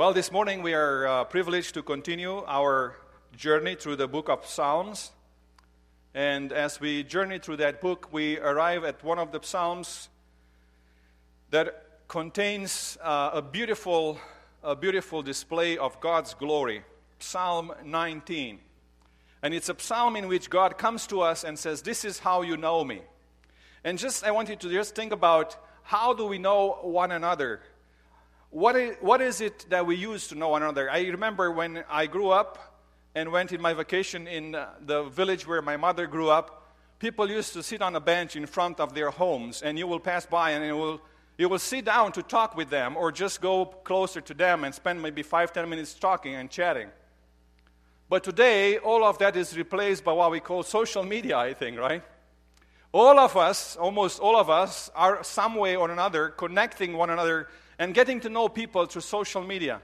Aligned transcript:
Well, 0.00 0.14
this 0.14 0.32
morning 0.32 0.62
we 0.62 0.72
are 0.72 1.06
uh, 1.06 1.24
privileged 1.24 1.74
to 1.74 1.82
continue 1.82 2.42
our 2.46 2.96
journey 3.36 3.74
through 3.74 3.96
the 3.96 4.08
book 4.08 4.30
of 4.30 4.46
Psalms. 4.46 5.12
And 6.14 6.54
as 6.54 6.80
we 6.80 7.02
journey 7.02 7.38
through 7.38 7.58
that 7.58 7.82
book, 7.82 8.10
we 8.10 8.38
arrive 8.38 8.82
at 8.84 9.04
one 9.04 9.18
of 9.18 9.30
the 9.30 9.40
Psalms 9.42 10.08
that 11.50 11.84
contains 12.08 12.96
uh, 13.02 13.32
a, 13.34 13.42
beautiful, 13.42 14.18
a 14.62 14.74
beautiful 14.74 15.20
display 15.20 15.76
of 15.76 16.00
God's 16.00 16.32
glory 16.32 16.82
Psalm 17.18 17.70
19. 17.84 18.58
And 19.42 19.52
it's 19.52 19.68
a 19.68 19.76
psalm 19.76 20.16
in 20.16 20.28
which 20.28 20.48
God 20.48 20.78
comes 20.78 21.06
to 21.08 21.20
us 21.20 21.44
and 21.44 21.58
says, 21.58 21.82
This 21.82 22.06
is 22.06 22.20
how 22.20 22.40
you 22.40 22.56
know 22.56 22.84
me. 22.84 23.02
And 23.84 23.98
just, 23.98 24.24
I 24.24 24.30
want 24.30 24.48
you 24.48 24.56
to 24.56 24.70
just 24.70 24.94
think 24.94 25.12
about 25.12 25.58
how 25.82 26.14
do 26.14 26.24
we 26.24 26.38
know 26.38 26.78
one 26.80 27.12
another? 27.12 27.60
What 28.50 28.74
is, 28.74 28.96
what 29.00 29.20
is 29.20 29.40
it 29.40 29.66
that 29.70 29.86
we 29.86 29.94
use 29.94 30.26
to 30.28 30.34
know 30.34 30.48
one 30.48 30.62
another? 30.62 30.90
I 30.90 31.02
remember 31.02 31.52
when 31.52 31.84
I 31.88 32.06
grew 32.06 32.30
up 32.30 32.58
and 33.14 33.30
went 33.30 33.52
in 33.52 33.60
my 33.62 33.74
vacation 33.74 34.26
in 34.26 34.56
uh, 34.56 34.70
the 34.84 35.04
village 35.04 35.46
where 35.46 35.62
my 35.62 35.76
mother 35.76 36.08
grew 36.08 36.30
up, 36.30 36.66
people 36.98 37.30
used 37.30 37.52
to 37.52 37.62
sit 37.62 37.80
on 37.80 37.94
a 37.94 38.00
bench 38.00 38.34
in 38.34 38.46
front 38.46 38.80
of 38.80 38.92
their 38.92 39.10
homes, 39.10 39.62
and 39.62 39.78
you 39.78 39.86
will 39.86 40.00
pass 40.00 40.26
by 40.26 40.50
and 40.50 40.66
you 40.66 40.76
will, 40.76 41.00
you 41.38 41.48
will 41.48 41.60
sit 41.60 41.84
down 41.84 42.10
to 42.10 42.24
talk 42.24 42.56
with 42.56 42.70
them 42.70 42.96
or 42.96 43.12
just 43.12 43.40
go 43.40 43.66
closer 43.66 44.20
to 44.20 44.34
them 44.34 44.64
and 44.64 44.74
spend 44.74 45.00
maybe 45.00 45.22
five, 45.22 45.52
ten 45.52 45.70
minutes 45.70 45.94
talking 45.94 46.34
and 46.34 46.50
chatting. 46.50 46.88
But 48.08 48.24
today, 48.24 48.78
all 48.78 49.04
of 49.04 49.18
that 49.18 49.36
is 49.36 49.56
replaced 49.56 50.02
by 50.02 50.12
what 50.12 50.32
we 50.32 50.40
call 50.40 50.64
social 50.64 51.04
media, 51.04 51.38
I 51.38 51.54
think, 51.54 51.78
right? 51.78 52.02
All 52.90 53.16
of 53.20 53.36
us, 53.36 53.76
almost 53.76 54.18
all 54.18 54.36
of 54.36 54.50
us, 54.50 54.90
are 54.96 55.22
some 55.22 55.54
way 55.54 55.76
or 55.76 55.88
another 55.88 56.30
connecting 56.30 56.96
one 56.96 57.10
another 57.10 57.46
and 57.80 57.94
getting 57.94 58.20
to 58.20 58.28
know 58.28 58.46
people 58.46 58.84
through 58.84 59.00
social 59.00 59.42
media. 59.42 59.80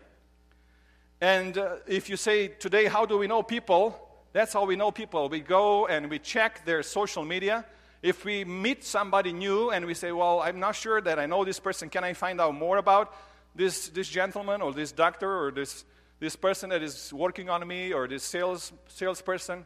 And 1.18 1.56
uh, 1.56 1.76
if 1.86 2.10
you 2.10 2.18
say 2.18 2.48
today, 2.48 2.84
how 2.84 3.06
do 3.06 3.16
we 3.16 3.26
know 3.26 3.42
people? 3.42 3.98
That's 4.34 4.52
how 4.52 4.66
we 4.66 4.76
know 4.76 4.90
people. 4.90 5.30
We 5.30 5.40
go 5.40 5.86
and 5.86 6.10
we 6.10 6.18
check 6.18 6.66
their 6.66 6.82
social 6.82 7.24
media. 7.24 7.64
If 8.02 8.26
we 8.26 8.44
meet 8.44 8.84
somebody 8.84 9.32
new 9.32 9.70
and 9.70 9.86
we 9.86 9.94
say, 9.94 10.12
well, 10.12 10.40
I'm 10.40 10.60
not 10.60 10.76
sure 10.76 11.00
that 11.00 11.18
I 11.18 11.24
know 11.24 11.42
this 11.42 11.58
person, 11.58 11.88
can 11.88 12.04
I 12.04 12.12
find 12.12 12.38
out 12.38 12.54
more 12.54 12.76
about 12.76 13.16
this, 13.54 13.88
this 13.88 14.08
gentleman 14.08 14.60
or 14.60 14.74
this 14.74 14.92
doctor 14.92 15.46
or 15.46 15.50
this, 15.50 15.86
this 16.20 16.36
person 16.36 16.68
that 16.68 16.82
is 16.82 17.14
working 17.14 17.48
on 17.48 17.66
me 17.66 17.94
or 17.94 18.06
this 18.06 18.24
sales 18.24 18.74
salesperson? 18.88 19.64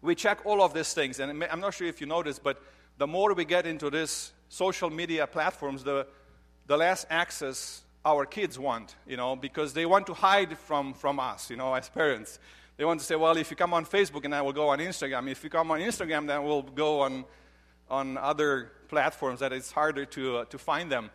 We 0.00 0.14
check 0.14 0.46
all 0.46 0.62
of 0.62 0.72
these 0.72 0.94
things. 0.94 1.20
And 1.20 1.44
I'm 1.44 1.60
not 1.60 1.74
sure 1.74 1.86
if 1.86 2.00
you 2.00 2.06
noticed, 2.06 2.42
but 2.42 2.62
the 2.96 3.06
more 3.06 3.34
we 3.34 3.44
get 3.44 3.66
into 3.66 3.90
these 3.90 4.32
social 4.48 4.88
media 4.88 5.26
platforms, 5.26 5.84
the, 5.84 6.06
the 6.70 6.76
less 6.76 7.04
access 7.10 7.82
our 8.04 8.24
kids 8.24 8.56
want, 8.56 8.94
you 9.04 9.16
know, 9.16 9.34
because 9.34 9.72
they 9.72 9.84
want 9.84 10.06
to 10.06 10.14
hide 10.14 10.56
from, 10.56 10.94
from 10.94 11.18
us, 11.18 11.50
you 11.50 11.56
know, 11.56 11.74
as 11.74 11.88
parents. 11.88 12.38
They 12.76 12.84
want 12.84 13.00
to 13.00 13.06
say, 13.06 13.16
well, 13.16 13.36
if 13.36 13.50
you 13.50 13.56
come 13.56 13.74
on 13.74 13.84
Facebook, 13.84 14.24
and 14.24 14.32
I 14.32 14.40
will 14.40 14.52
go 14.52 14.68
on 14.68 14.78
Instagram. 14.78 15.28
If 15.28 15.42
you 15.42 15.50
come 15.50 15.72
on 15.72 15.80
Instagram, 15.80 16.28
then 16.28 16.44
we'll 16.44 16.62
go 16.62 17.00
on, 17.00 17.24
on 17.90 18.16
other 18.16 18.70
platforms 18.86 19.40
that 19.40 19.52
it's 19.52 19.72
harder 19.72 20.04
to, 20.04 20.36
uh, 20.36 20.44
to 20.44 20.58
find 20.58 20.92
them. 20.92 21.10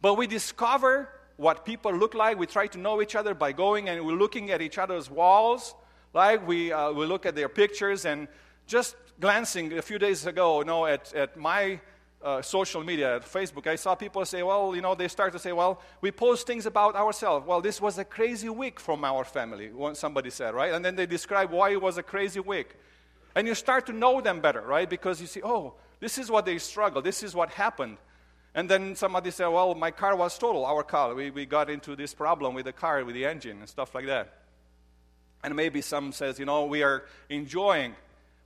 But 0.00 0.14
we 0.14 0.28
discover 0.28 1.08
what 1.36 1.64
people 1.64 1.92
look 1.92 2.14
like. 2.14 2.38
We 2.38 2.46
try 2.46 2.68
to 2.68 2.78
know 2.78 3.02
each 3.02 3.16
other 3.16 3.34
by 3.34 3.50
going 3.50 3.88
and 3.88 4.06
we're 4.06 4.12
looking 4.12 4.52
at 4.52 4.62
each 4.62 4.78
other's 4.78 5.10
walls. 5.10 5.74
Like 6.14 6.46
we, 6.46 6.72
uh, 6.72 6.92
we 6.92 7.04
look 7.04 7.26
at 7.26 7.34
their 7.34 7.48
pictures 7.48 8.04
and 8.04 8.28
just 8.68 8.94
glancing 9.18 9.76
a 9.76 9.82
few 9.82 9.98
days 9.98 10.24
ago, 10.24 10.60
you 10.60 10.66
know, 10.66 10.86
at, 10.86 11.12
at 11.14 11.36
my 11.36 11.80
uh, 12.22 12.42
social 12.42 12.84
media, 12.84 13.20
Facebook, 13.20 13.66
I 13.66 13.76
saw 13.76 13.94
people 13.94 14.24
say, 14.24 14.42
well, 14.42 14.74
you 14.74 14.82
know, 14.82 14.94
they 14.94 15.08
start 15.08 15.32
to 15.32 15.38
say, 15.38 15.52
well, 15.52 15.80
we 16.00 16.10
post 16.10 16.46
things 16.46 16.66
about 16.66 16.94
ourselves. 16.94 17.46
Well, 17.46 17.60
this 17.60 17.80
was 17.80 17.98
a 17.98 18.04
crazy 18.04 18.48
week 18.48 18.78
from 18.78 19.04
our 19.04 19.24
family, 19.24 19.70
somebody 19.94 20.30
said, 20.30 20.54
right? 20.54 20.72
And 20.74 20.84
then 20.84 20.96
they 20.96 21.06
describe 21.06 21.50
why 21.50 21.70
it 21.70 21.80
was 21.80 21.96
a 21.96 22.02
crazy 22.02 22.40
week. 22.40 22.76
And 23.34 23.46
you 23.46 23.54
start 23.54 23.86
to 23.86 23.92
know 23.92 24.20
them 24.20 24.40
better, 24.40 24.60
right? 24.60 24.88
Because 24.88 25.20
you 25.20 25.26
see, 25.26 25.40
oh, 25.42 25.74
this 25.98 26.18
is 26.18 26.30
what 26.30 26.44
they 26.44 26.58
struggle, 26.58 27.00
this 27.00 27.22
is 27.22 27.34
what 27.34 27.50
happened. 27.50 27.96
And 28.54 28.68
then 28.68 28.96
somebody 28.96 29.30
said, 29.30 29.46
well, 29.46 29.74
my 29.74 29.92
car 29.92 30.16
was 30.16 30.36
total, 30.36 30.66
our 30.66 30.82
car. 30.82 31.14
We, 31.14 31.30
we 31.30 31.46
got 31.46 31.70
into 31.70 31.94
this 31.94 32.12
problem 32.12 32.54
with 32.54 32.64
the 32.64 32.72
car, 32.72 33.04
with 33.04 33.14
the 33.14 33.24
engine, 33.24 33.60
and 33.60 33.68
stuff 33.68 33.94
like 33.94 34.06
that. 34.06 34.38
And 35.44 35.54
maybe 35.54 35.80
some 35.80 36.12
says, 36.12 36.38
you 36.38 36.44
know, 36.44 36.66
we 36.66 36.82
are 36.82 37.04
enjoying 37.28 37.94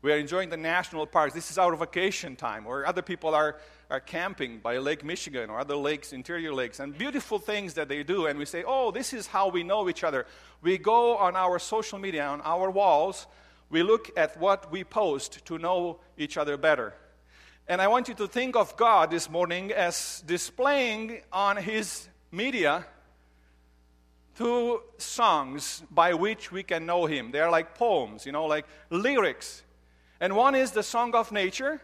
we 0.05 0.13
are 0.13 0.19
enjoying 0.19 0.51
the 0.51 0.59
national 0.59 1.07
parks. 1.07 1.33
This 1.33 1.51
is 1.51 1.57
our 1.57 1.75
vacation 1.75 2.37
time. 2.37 2.67
Or 2.67 2.87
other 2.87 3.01
people 3.01 3.35
are, 3.35 3.57
are 3.89 4.01
camping 4.01 4.59
by 4.59 4.77
Lake 4.77 5.03
Michigan 5.03 5.49
or 5.49 5.59
other 5.59 5.77
lakes, 5.77 6.13
interior 6.13 6.53
lakes, 6.53 6.79
and 6.79 6.97
beautiful 6.97 7.39
things 7.39 7.73
that 7.75 7.89
they 7.89 8.03
do. 8.03 8.27
And 8.27 8.39
we 8.39 8.45
say, 8.45 8.65
oh, 8.67 8.91
this 8.91 9.15
is 9.15 9.27
how 9.27 9.49
we 9.49 9.63
know 9.63 9.89
each 9.89 10.05
other. 10.05 10.27
We 10.61 10.77
go 10.77 11.17
on 11.17 11.37
our 11.37 11.59
social 11.59 11.99
media, 11.99 12.27
on 12.27 12.43
our 12.43 12.71
walls, 12.71 13.27
we 13.71 13.83
look 13.83 14.11
at 14.15 14.39
what 14.39 14.71
we 14.71 14.85
post 14.85 15.43
to 15.47 15.57
know 15.57 16.01
each 16.19 16.37
other 16.37 16.59
better. 16.59 16.93
And 17.67 17.81
I 17.81 17.89
want 17.89 18.09
you 18.09 18.15
to 18.17 18.29
think 18.29 18.57
of 18.57 18.77
God 18.77 19.11
this 19.11 19.31
morning 19.31 19.73
as 19.73 20.23
displaying 20.27 21.23
on 21.33 21.57
His 21.57 22.07
media 22.31 22.85
two 24.37 24.83
songs 24.99 25.83
by 25.91 26.13
which 26.13 26.53
we 26.53 26.63
can 26.63 26.85
know 26.85 27.07
Him. 27.07 27.31
They 27.31 27.41
are 27.41 27.51
like 27.51 27.75
poems, 27.75 28.27
you 28.27 28.33
know, 28.33 28.45
like 28.45 28.67
lyrics 28.91 29.64
and 30.21 30.37
one 30.37 30.55
is 30.55 30.73
the 30.73 30.83
song 30.83 31.15
of 31.15 31.33
nature, 31.33 31.81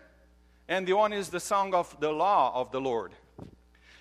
and 0.68 0.86
the 0.86 0.92
one 0.92 1.12
is 1.12 1.28
the 1.30 1.40
song 1.40 1.74
of 1.74 1.98
the 2.00 2.12
law 2.12 2.52
of 2.54 2.70
the 2.70 2.80
Lord. 2.80 3.12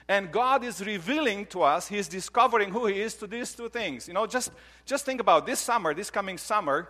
And 0.08 0.32
God 0.32 0.64
is 0.64 0.84
revealing 0.84 1.46
to 1.48 1.62
us, 1.62 1.88
He's 1.88 2.08
discovering 2.08 2.72
who 2.72 2.88
He 2.88 3.02
is 3.02 3.14
to 3.16 3.28
these 3.28 3.54
two 3.54 3.70
things. 3.70 4.08
You 4.08 4.14
know, 4.14 4.26
just, 4.26 4.52
just 4.86 5.06
think 5.06 5.22
about 5.22 5.46
this 5.46 5.60
summer, 5.60 5.94
this 5.94 6.10
coming 6.10 6.38
summer, 6.38 6.90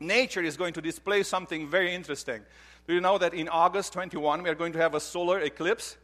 nature 0.00 0.42
is 0.42 0.56
going 0.56 0.72
to 0.74 0.80
display 0.80 1.22
something 1.22 1.68
very 1.68 1.94
interesting. 1.94 2.42
Do 2.86 2.94
you 2.94 3.00
know 3.00 3.18
that 3.18 3.34
in 3.34 3.48
August 3.48 3.92
21 3.92 4.42
we 4.42 4.50
are 4.50 4.54
going 4.54 4.72
to 4.72 4.78
have 4.78 4.94
a 4.94 5.00
solar 5.00 5.40
eclipse? 5.40 5.96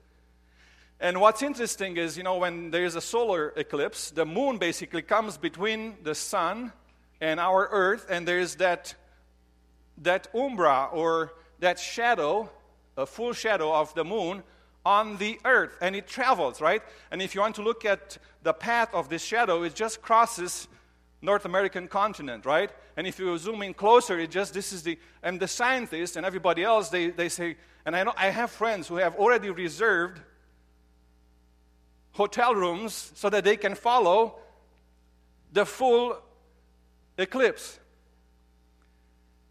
And 1.00 1.20
what's 1.20 1.42
interesting 1.42 1.96
is, 1.96 2.16
you 2.16 2.24
know, 2.24 2.36
when 2.38 2.70
there 2.70 2.84
is 2.84 2.94
a 2.96 3.00
solar 3.00 3.52
eclipse, 3.56 4.10
the 4.10 4.26
moon 4.26 4.58
basically 4.58 5.02
comes 5.02 5.36
between 5.38 5.96
the 6.02 6.14
sun 6.14 6.72
and 7.20 7.40
our 7.40 7.68
earth, 7.70 8.06
and 8.10 8.26
there 8.26 8.38
is 8.38 8.56
that 8.56 8.94
that 10.02 10.28
umbra 10.34 10.88
or 10.92 11.32
that 11.60 11.78
shadow, 11.78 12.50
a 12.96 13.06
full 13.06 13.32
shadow 13.32 13.72
of 13.72 13.94
the 13.94 14.04
moon 14.04 14.42
on 14.84 15.16
the 15.18 15.38
earth 15.44 15.76
and 15.80 15.94
it 15.94 16.06
travels, 16.06 16.60
right? 16.60 16.82
And 17.10 17.20
if 17.20 17.34
you 17.34 17.40
want 17.40 17.56
to 17.56 17.62
look 17.62 17.84
at 17.84 18.18
the 18.42 18.52
path 18.52 18.94
of 18.94 19.08
this 19.08 19.22
shadow, 19.22 19.62
it 19.62 19.74
just 19.74 20.00
crosses 20.00 20.68
North 21.20 21.44
American 21.44 21.88
continent, 21.88 22.46
right? 22.46 22.70
And 22.96 23.06
if 23.06 23.18
you 23.18 23.36
zoom 23.38 23.62
in 23.62 23.74
closer, 23.74 24.18
it 24.18 24.30
just 24.30 24.54
this 24.54 24.72
is 24.72 24.82
the 24.82 24.98
and 25.22 25.40
the 25.40 25.48
scientists 25.48 26.16
and 26.16 26.24
everybody 26.24 26.62
else 26.62 26.88
they, 26.90 27.10
they 27.10 27.28
say, 27.28 27.56
and 27.84 27.96
I 27.96 28.04
know 28.04 28.12
I 28.16 28.28
have 28.30 28.50
friends 28.50 28.88
who 28.88 28.96
have 28.96 29.16
already 29.16 29.50
reserved 29.50 30.20
hotel 32.12 32.54
rooms 32.54 33.12
so 33.14 33.30
that 33.30 33.44
they 33.44 33.56
can 33.56 33.74
follow 33.74 34.36
the 35.52 35.64
full 35.66 36.18
eclipse. 37.16 37.78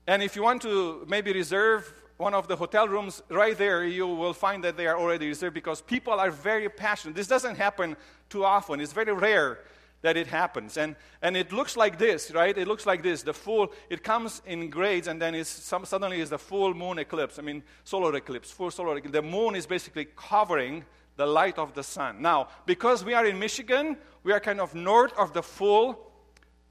And 0.07 0.23
if 0.23 0.35
you 0.38 0.44
want 0.44 0.62
to 0.62 1.06
maybe 1.09 1.34
reserve 1.34 1.94
one 2.16 2.34
of 2.34 2.47
the 2.47 2.56
hotel 2.56 2.88
rooms 2.88 3.22
right 3.29 3.57
there, 3.57 3.84
you 3.85 4.07
will 4.07 4.34
find 4.34 4.63
that 4.63 4.78
they 4.78 4.88
are 4.88 4.97
already 4.97 5.28
reserved 5.28 5.53
because 5.53 5.81
people 5.81 6.13
are 6.13 6.31
very 6.31 6.69
passionate. 6.69 7.16
This 7.16 7.28
doesn't 7.28 7.57
happen 7.57 7.97
too 8.29 8.44
often, 8.44 8.79
it's 8.79 8.94
very 8.94 9.13
rare 9.13 9.59
that 10.01 10.16
it 10.16 10.28
happens. 10.28 10.78
And, 10.78 10.95
and 11.22 11.35
it 11.35 11.51
looks 11.51 11.75
like 11.75 11.97
this, 11.97 12.31
right? 12.31 12.57
It 12.57 12.68
looks 12.68 12.85
like 12.85 13.01
this. 13.03 13.23
The 13.23 13.34
full, 13.34 13.73
it 13.90 14.03
comes 14.03 14.41
in 14.45 14.69
grades 14.69 15.07
and 15.07 15.22
then 15.22 15.35
it's 15.35 15.50
some, 15.50 15.85
suddenly 15.85 16.22
is 16.22 16.29
the 16.29 16.38
full 16.38 16.74
moon 16.74 17.00
eclipse. 17.00 17.39
I 17.39 17.41
mean, 17.41 17.63
solar 17.84 18.16
eclipse, 18.16 18.51
full 18.51 18.72
solar 18.72 18.97
eclipse. 18.97 19.13
The 19.13 19.22
moon 19.22 19.56
is 19.56 19.66
basically 19.66 20.07
covering 20.16 20.85
the 21.16 21.25
light 21.25 21.57
of 21.57 21.74
the 21.74 21.84
sun. 21.84 22.22
Now, 22.22 22.50
because 22.66 23.03
we 23.03 23.13
are 23.16 23.25
in 23.25 23.39
Michigan, 23.39 23.97
we 24.24 24.31
are 24.31 24.39
kind 24.39 24.62
of 24.62 24.75
north 24.75 25.13
of 25.18 25.33
the 25.33 25.42
full 25.42 26.06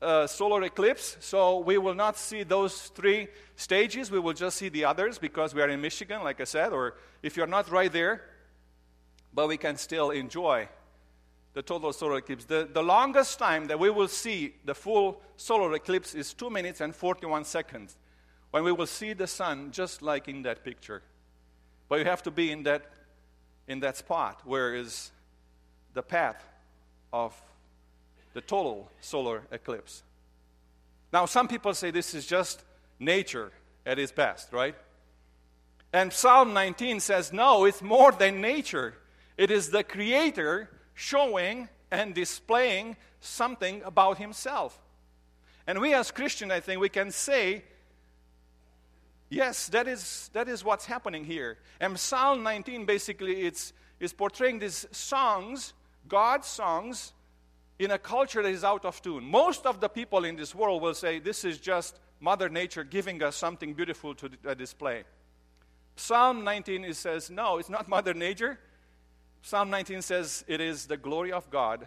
uh, 0.02 0.26
solar 0.26 0.62
eclipse, 0.62 1.16
so 1.20 1.58
we 1.58 1.78
will 1.78 1.94
not 1.94 2.16
see 2.16 2.42
those 2.42 2.88
three 2.88 3.28
stages. 3.56 4.10
We 4.10 4.18
will 4.18 4.34
just 4.34 4.58
see 4.58 4.68
the 4.68 4.84
others 4.84 5.18
because 5.18 5.54
we 5.54 5.62
are 5.62 5.68
in 5.68 5.80
Michigan, 5.80 6.22
like 6.22 6.40
I 6.40 6.44
said, 6.44 6.72
or 6.72 6.94
if 7.22 7.36
you're 7.36 7.46
not 7.46 7.70
right 7.70 7.90
there, 7.90 8.22
but 9.32 9.48
we 9.48 9.56
can 9.56 9.76
still 9.76 10.10
enjoy 10.10 10.68
the 11.54 11.62
total 11.62 11.92
solar 11.92 12.18
eclipse. 12.18 12.44
The, 12.44 12.68
the 12.70 12.82
longest 12.82 13.38
time 13.38 13.66
that 13.68 13.78
we 13.78 13.88
will 13.88 14.08
see 14.08 14.54
the 14.66 14.74
full 14.74 15.22
solar 15.38 15.72
eclipse 15.74 16.14
is 16.14 16.34
2 16.34 16.50
minutes 16.50 16.82
and 16.82 16.94
41 16.94 17.44
seconds 17.44 17.96
when 18.50 18.62
we 18.62 18.72
will 18.72 18.86
see 18.86 19.14
the 19.14 19.26
sun 19.26 19.70
just 19.72 20.02
like 20.02 20.28
in 20.28 20.42
that 20.42 20.64
picture. 20.64 21.02
But 21.88 22.00
you 22.00 22.04
have 22.04 22.22
to 22.24 22.30
be 22.30 22.52
in 22.52 22.64
that, 22.64 22.84
in 23.68 23.80
that 23.80 23.96
spot 23.96 24.42
where 24.44 24.74
is 24.74 25.12
the 25.94 26.02
path 26.02 26.44
of 27.12 27.40
the 28.36 28.42
total 28.42 28.86
solar 29.00 29.44
eclipse. 29.50 30.02
Now, 31.10 31.24
some 31.24 31.48
people 31.48 31.72
say 31.72 31.90
this 31.90 32.12
is 32.12 32.26
just 32.26 32.62
nature 32.98 33.50
at 33.86 33.98
its 33.98 34.12
best, 34.12 34.52
right? 34.52 34.74
And 35.90 36.12
Psalm 36.12 36.52
19 36.52 37.00
says, 37.00 37.32
no, 37.32 37.64
it's 37.64 37.80
more 37.80 38.12
than 38.12 38.42
nature. 38.42 38.92
It 39.38 39.50
is 39.50 39.70
the 39.70 39.82
Creator 39.82 40.68
showing 40.92 41.70
and 41.90 42.14
displaying 42.14 42.96
something 43.20 43.80
about 43.86 44.18
himself. 44.18 44.78
And 45.66 45.80
we 45.80 45.94
as 45.94 46.10
Christians, 46.10 46.52
I 46.52 46.60
think, 46.60 46.78
we 46.78 46.90
can 46.90 47.12
say, 47.12 47.64
yes, 49.30 49.68
that 49.68 49.88
is, 49.88 50.28
that 50.34 50.46
is 50.46 50.62
what's 50.62 50.84
happening 50.84 51.24
here. 51.24 51.56
And 51.80 51.98
Psalm 51.98 52.42
19 52.42 52.84
basically 52.84 53.46
it's, 53.46 53.72
is 53.98 54.12
portraying 54.12 54.58
these 54.58 54.86
songs, 54.92 55.72
God's 56.06 56.46
songs, 56.46 57.14
in 57.78 57.90
a 57.90 57.98
culture 57.98 58.42
that 58.42 58.50
is 58.50 58.64
out 58.64 58.84
of 58.84 59.00
tune. 59.02 59.24
Most 59.24 59.66
of 59.66 59.80
the 59.80 59.88
people 59.88 60.24
in 60.24 60.36
this 60.36 60.54
world 60.54 60.82
will 60.82 60.94
say 60.94 61.18
this 61.18 61.44
is 61.44 61.58
just 61.58 61.98
Mother 62.20 62.48
Nature 62.48 62.84
giving 62.84 63.22
us 63.22 63.36
something 63.36 63.74
beautiful 63.74 64.14
to 64.14 64.30
uh, 64.46 64.54
display. 64.54 65.04
Psalm 65.96 66.44
19 66.44 66.84
it 66.84 66.96
says, 66.96 67.30
no, 67.30 67.58
it's 67.58 67.68
not 67.68 67.88
Mother 67.96 68.14
Nature. 68.14 68.58
Psalm 69.42 69.70
19 69.70 70.02
says 70.02 70.44
it 70.48 70.60
is 70.60 70.86
the 70.86 70.96
glory 70.96 71.32
of 71.32 71.50
God 71.50 71.86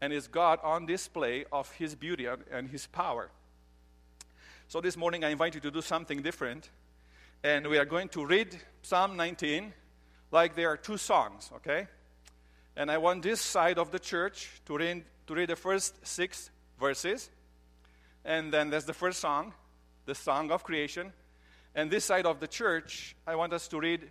and 0.00 0.12
is 0.12 0.26
God 0.26 0.58
on 0.62 0.86
display 0.86 1.44
of 1.50 1.70
his 1.72 1.94
beauty 1.94 2.26
and 2.50 2.68
his 2.68 2.86
power. 2.86 3.30
So 4.68 4.80
this 4.80 4.96
morning 4.96 5.24
I 5.24 5.30
invite 5.30 5.54
you 5.54 5.60
to 5.60 5.70
do 5.70 5.80
something 5.80 6.22
different. 6.22 6.70
And 7.42 7.66
we 7.68 7.78
are 7.78 7.84
going 7.84 8.08
to 8.10 8.24
read 8.24 8.56
Psalm 8.82 9.16
19 9.16 9.72
like 10.30 10.56
there 10.56 10.68
are 10.70 10.76
two 10.76 10.96
songs, 10.96 11.50
okay? 11.56 11.86
And 12.76 12.90
I 12.90 12.98
want 12.98 13.22
this 13.22 13.40
side 13.40 13.78
of 13.78 13.90
the 13.90 13.98
church 13.98 14.48
to 14.66 14.76
read, 14.76 15.04
to 15.26 15.34
read 15.34 15.48
the 15.48 15.56
first 15.56 16.06
six 16.06 16.50
verses. 16.78 17.30
And 18.24 18.52
then 18.52 18.70
there's 18.70 18.84
the 18.84 18.94
first 18.94 19.20
song, 19.20 19.52
the 20.06 20.14
song 20.14 20.50
of 20.50 20.64
creation. 20.64 21.12
And 21.74 21.90
this 21.90 22.04
side 22.04 22.26
of 22.26 22.40
the 22.40 22.48
church, 22.48 23.14
I 23.26 23.36
want 23.36 23.52
us 23.52 23.68
to 23.68 23.78
read 23.78 24.10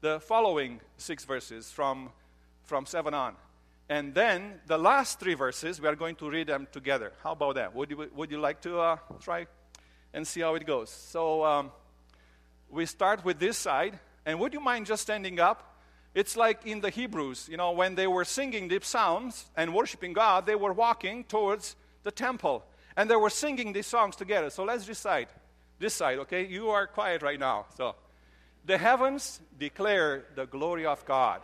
the 0.00 0.20
following 0.20 0.80
six 0.96 1.24
verses 1.24 1.70
from, 1.70 2.10
from 2.64 2.86
7 2.86 3.14
on. 3.14 3.34
And 3.88 4.14
then 4.14 4.60
the 4.66 4.78
last 4.78 5.20
three 5.20 5.34
verses, 5.34 5.80
we 5.80 5.88
are 5.88 5.94
going 5.94 6.16
to 6.16 6.30
read 6.30 6.48
them 6.48 6.66
together. 6.72 7.12
How 7.22 7.32
about 7.32 7.54
that? 7.56 7.74
Would 7.74 7.90
you, 7.90 8.10
would 8.14 8.30
you 8.30 8.40
like 8.40 8.60
to 8.62 8.78
uh, 8.78 8.96
try 9.20 9.46
and 10.12 10.26
see 10.26 10.40
how 10.40 10.54
it 10.54 10.66
goes? 10.66 10.90
So 10.90 11.44
um, 11.44 11.72
we 12.70 12.86
start 12.86 13.24
with 13.24 13.38
this 13.38 13.58
side. 13.58 13.98
And 14.24 14.38
would 14.40 14.52
you 14.52 14.60
mind 14.60 14.86
just 14.86 15.02
standing 15.02 15.40
up? 15.40 15.71
It's 16.14 16.36
like 16.36 16.66
in 16.66 16.80
the 16.80 16.90
Hebrews, 16.90 17.48
you 17.50 17.56
know, 17.56 17.72
when 17.72 17.94
they 17.94 18.06
were 18.06 18.24
singing 18.24 18.68
deep 18.68 18.84
psalms 18.84 19.46
and 19.56 19.74
worshiping 19.74 20.12
God, 20.12 20.44
they 20.44 20.54
were 20.54 20.72
walking 20.72 21.24
towards 21.24 21.74
the 22.02 22.10
temple. 22.10 22.64
And 22.96 23.10
they 23.10 23.16
were 23.16 23.30
singing 23.30 23.72
these 23.72 23.86
songs 23.86 24.16
together. 24.16 24.50
So 24.50 24.64
let's 24.64 24.86
recite 24.86 25.30
this 25.78 25.94
side, 25.94 26.18
okay? 26.18 26.46
You 26.46 26.68
are 26.70 26.86
quiet 26.86 27.22
right 27.22 27.40
now. 27.40 27.66
So, 27.76 27.94
the 28.64 28.78
heavens 28.78 29.40
declare 29.58 30.24
the 30.36 30.46
glory 30.46 30.86
of 30.86 31.04
God, 31.04 31.40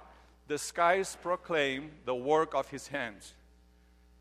the 0.47 0.59
skies 0.59 1.17
proclaim 1.21 1.91
the 2.05 2.15
work 2.15 2.55
of 2.55 2.69
his 2.69 2.89
hands. 2.89 3.35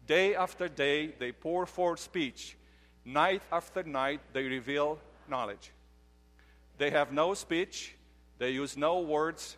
Day 0.08 0.36
after 0.36 0.68
day, 0.68 1.14
they 1.20 1.32
pour 1.32 1.66
forth 1.66 2.00
speech. 2.00 2.58
Night 3.06 3.44
after 3.52 3.84
night, 3.84 4.22
they 4.34 4.44
reveal 4.44 5.00
knowledge. 5.30 5.72
They 6.78 6.90
have 6.90 7.12
no 7.12 7.34
speech, 7.34 7.94
they 8.40 8.52
use 8.52 8.76
no 8.78 9.00
words, 9.00 9.58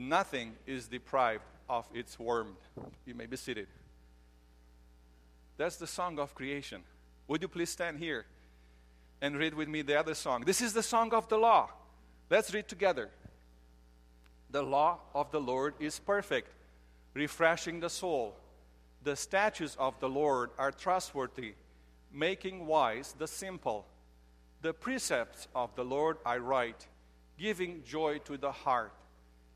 Nothing 0.00 0.54
is 0.64 0.86
deprived 0.86 1.42
of 1.68 1.84
its 1.92 2.16
warmth. 2.20 2.60
You 3.04 3.14
may 3.16 3.26
be 3.26 3.36
seated. 3.36 3.66
That's 5.56 5.74
the 5.76 5.88
song 5.88 6.20
of 6.20 6.36
creation. 6.36 6.82
Would 7.26 7.42
you 7.42 7.48
please 7.48 7.70
stand 7.70 7.98
here 7.98 8.24
and 9.20 9.36
read 9.36 9.54
with 9.54 9.68
me 9.68 9.82
the 9.82 9.98
other 9.98 10.14
song? 10.14 10.42
This 10.42 10.60
is 10.60 10.72
the 10.72 10.84
song 10.84 11.12
of 11.12 11.28
the 11.28 11.36
law. 11.36 11.70
Let's 12.30 12.54
read 12.54 12.68
together. 12.68 13.10
The 14.50 14.62
law 14.62 15.00
of 15.16 15.32
the 15.32 15.40
Lord 15.40 15.74
is 15.80 15.98
perfect, 15.98 16.52
refreshing 17.12 17.80
the 17.80 17.90
soul. 17.90 18.36
The 19.02 19.16
statutes 19.16 19.76
of 19.80 19.98
the 19.98 20.08
Lord 20.08 20.50
are 20.58 20.70
trustworthy, 20.70 21.54
making 22.12 22.66
wise 22.66 23.16
the 23.18 23.26
simple. 23.26 23.84
The 24.62 24.72
precepts 24.72 25.48
of 25.56 25.74
the 25.74 25.84
Lord 25.84 26.18
are 26.24 26.38
right, 26.38 26.86
giving 27.36 27.82
joy 27.84 28.18
to 28.26 28.36
the 28.36 28.52
heart. 28.52 28.92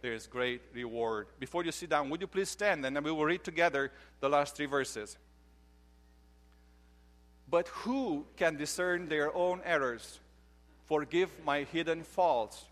there 0.00 0.14
is 0.14 0.26
great 0.26 0.62
reward. 0.72 1.26
Before 1.38 1.64
you 1.64 1.72
sit 1.72 1.90
down, 1.90 2.10
would 2.10 2.20
you 2.20 2.26
please 2.26 2.50
stand 2.50 2.84
and 2.84 2.94
then 2.94 3.04
we 3.04 3.10
will 3.10 3.24
read 3.24 3.44
together 3.44 3.90
the 4.20 4.28
last 4.28 4.56
three 4.56 4.66
verses. 4.66 5.16
But 7.50 7.68
who 7.68 8.26
can 8.36 8.56
discern 8.56 9.08
their 9.08 9.34
own 9.34 9.60
errors? 9.64 10.20
Forgive 10.86 11.30
my 11.44 11.64
hidden 11.64 12.02
faults. 12.02 12.64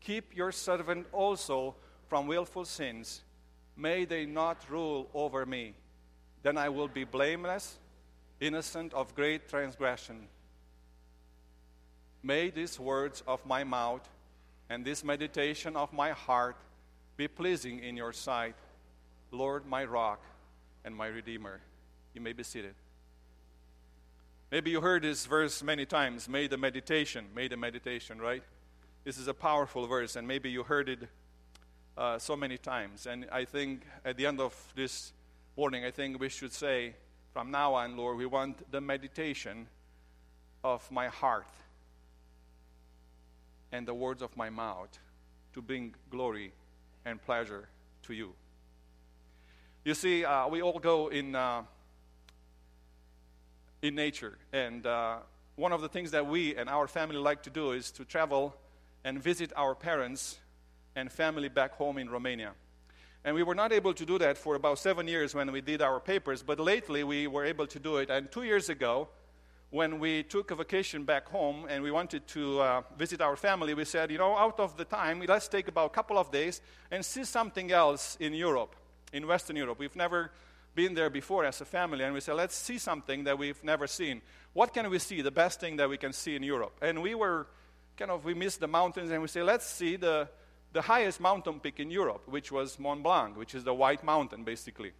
Keep 0.00 0.36
your 0.36 0.52
servant 0.52 1.06
also 1.12 1.76
from 2.08 2.26
wilful 2.26 2.64
sins. 2.64 3.22
May 3.76 4.04
they 4.04 4.26
not 4.26 4.68
rule 4.68 5.08
over 5.14 5.46
me. 5.46 5.74
Then 6.42 6.58
I 6.58 6.68
will 6.68 6.88
be 6.88 7.04
blameless, 7.04 7.78
innocent 8.40 8.92
of 8.92 9.14
great 9.14 9.48
transgression. 9.48 10.28
May 12.22 12.50
these 12.50 12.78
words 12.78 13.22
of 13.26 13.44
my 13.46 13.64
mouth 13.64 14.08
and 14.72 14.86
this 14.86 15.04
meditation 15.04 15.76
of 15.76 15.92
my 15.92 16.12
heart 16.12 16.56
be 17.18 17.28
pleasing 17.28 17.80
in 17.80 17.94
your 17.94 18.10
sight, 18.10 18.54
Lord, 19.30 19.66
my 19.66 19.84
rock 19.84 20.24
and 20.82 20.96
my 20.96 21.08
redeemer. 21.08 21.60
You 22.14 22.22
may 22.22 22.32
be 22.32 22.42
seated. 22.42 22.74
Maybe 24.50 24.70
you 24.70 24.80
heard 24.80 25.02
this 25.02 25.26
verse 25.26 25.62
many 25.62 25.84
times, 25.84 26.26
made 26.26 26.48
the 26.48 26.56
meditation, 26.56 27.26
made 27.36 27.52
the 27.52 27.56
meditation, 27.58 28.18
right? 28.18 28.42
This 29.04 29.18
is 29.18 29.28
a 29.28 29.34
powerful 29.34 29.86
verse, 29.86 30.16
and 30.16 30.26
maybe 30.26 30.50
you 30.50 30.62
heard 30.62 30.88
it 30.88 31.00
uh, 31.98 32.18
so 32.18 32.34
many 32.34 32.56
times. 32.56 33.04
And 33.04 33.26
I 33.30 33.44
think 33.44 33.82
at 34.06 34.16
the 34.16 34.24
end 34.24 34.40
of 34.40 34.54
this 34.74 35.12
morning, 35.54 35.84
I 35.84 35.90
think 35.90 36.18
we 36.18 36.30
should 36.30 36.54
say, 36.54 36.94
from 37.34 37.50
now 37.50 37.74
on, 37.74 37.98
Lord, 37.98 38.16
we 38.16 38.24
want 38.24 38.70
the 38.72 38.80
meditation 38.80 39.66
of 40.64 40.90
my 40.90 41.08
heart 41.08 41.46
and 43.72 43.88
the 43.88 43.94
words 43.94 44.22
of 44.22 44.36
my 44.36 44.50
mouth 44.50 44.98
to 45.54 45.62
bring 45.62 45.94
glory 46.10 46.52
and 47.04 47.20
pleasure 47.22 47.68
to 48.02 48.14
you. 48.14 48.34
You 49.84 49.94
see, 49.94 50.24
uh, 50.24 50.46
we 50.48 50.62
all 50.62 50.78
go 50.78 51.08
in. 51.08 51.34
Uh, 51.34 51.62
in 53.82 53.96
nature. 53.96 54.38
And 54.52 54.86
uh, 54.86 55.18
one 55.56 55.72
of 55.72 55.82
the 55.82 55.88
things 55.88 56.12
that 56.12 56.26
we 56.26 56.56
and 56.56 56.70
our 56.70 56.86
family 56.86 57.16
like 57.16 57.42
to 57.42 57.50
do 57.50 57.72
is 57.72 57.90
to 57.92 58.04
travel 58.04 58.54
and 59.04 59.20
visit 59.20 59.52
our 59.56 59.74
parents 59.74 60.38
and 60.94 61.10
family 61.10 61.48
back 61.48 61.74
home 61.74 61.98
in 61.98 62.08
Romania. 62.08 62.52
And 63.24 63.34
we 63.34 63.42
were 63.42 63.54
not 63.54 63.72
able 63.72 63.94
to 63.94 64.06
do 64.06 64.18
that 64.18 64.38
for 64.38 64.54
about 64.54 64.78
seven 64.78 65.06
years 65.06 65.34
when 65.34 65.50
we 65.52 65.60
did 65.60 65.82
our 65.82 66.00
papers, 66.00 66.42
but 66.42 66.58
lately 66.58 67.04
we 67.04 67.26
were 67.26 67.44
able 67.44 67.66
to 67.68 67.78
do 67.78 67.96
it. 67.96 68.10
And 68.10 68.30
two 68.30 68.42
years 68.42 68.68
ago, 68.68 69.08
when 69.72 69.98
we 69.98 70.22
took 70.22 70.50
a 70.50 70.54
vacation 70.54 71.02
back 71.02 71.26
home 71.30 71.64
and 71.66 71.82
we 71.82 71.90
wanted 71.90 72.26
to 72.26 72.60
uh, 72.60 72.82
visit 72.98 73.22
our 73.22 73.36
family, 73.36 73.72
we 73.72 73.86
said, 73.86 74.10
you 74.10 74.18
know, 74.18 74.36
out 74.36 74.60
of 74.60 74.76
the 74.76 74.84
time, 74.84 75.22
let's 75.26 75.48
take 75.48 75.66
about 75.66 75.86
a 75.86 75.94
couple 75.94 76.18
of 76.18 76.30
days 76.30 76.60
and 76.90 77.02
see 77.02 77.24
something 77.24 77.72
else 77.72 78.18
in 78.20 78.34
Europe, 78.34 78.76
in 79.14 79.26
Western 79.26 79.56
Europe. 79.56 79.78
We've 79.78 79.96
never 79.96 80.30
been 80.74 80.92
there 80.92 81.08
before 81.08 81.46
as 81.46 81.62
a 81.62 81.64
family, 81.64 82.04
and 82.04 82.12
we 82.12 82.20
said, 82.20 82.34
let's 82.34 82.54
see 82.54 82.76
something 82.76 83.24
that 83.24 83.38
we've 83.38 83.64
never 83.64 83.86
seen. 83.86 84.20
What 84.52 84.74
can 84.74 84.90
we 84.90 84.98
see? 84.98 85.22
The 85.22 85.30
best 85.30 85.58
thing 85.58 85.76
that 85.78 85.88
we 85.88 85.96
can 85.96 86.12
see 86.12 86.36
in 86.36 86.42
Europe. 86.42 86.76
And 86.82 87.00
we 87.00 87.14
were 87.14 87.46
kind 87.96 88.10
of, 88.10 88.26
we 88.26 88.34
missed 88.34 88.60
the 88.60 88.68
mountains, 88.68 89.10
and 89.10 89.22
we 89.22 89.28
said, 89.28 89.44
let's 89.44 89.66
see 89.66 89.96
the, 89.96 90.28
the 90.74 90.82
highest 90.82 91.18
mountain 91.18 91.60
peak 91.60 91.80
in 91.80 91.90
Europe, 91.90 92.24
which 92.26 92.52
was 92.52 92.78
Mont 92.78 93.02
Blanc, 93.02 93.38
which 93.38 93.54
is 93.54 93.64
the 93.64 93.72
White 93.72 94.04
Mountain, 94.04 94.44
basically. 94.44 94.92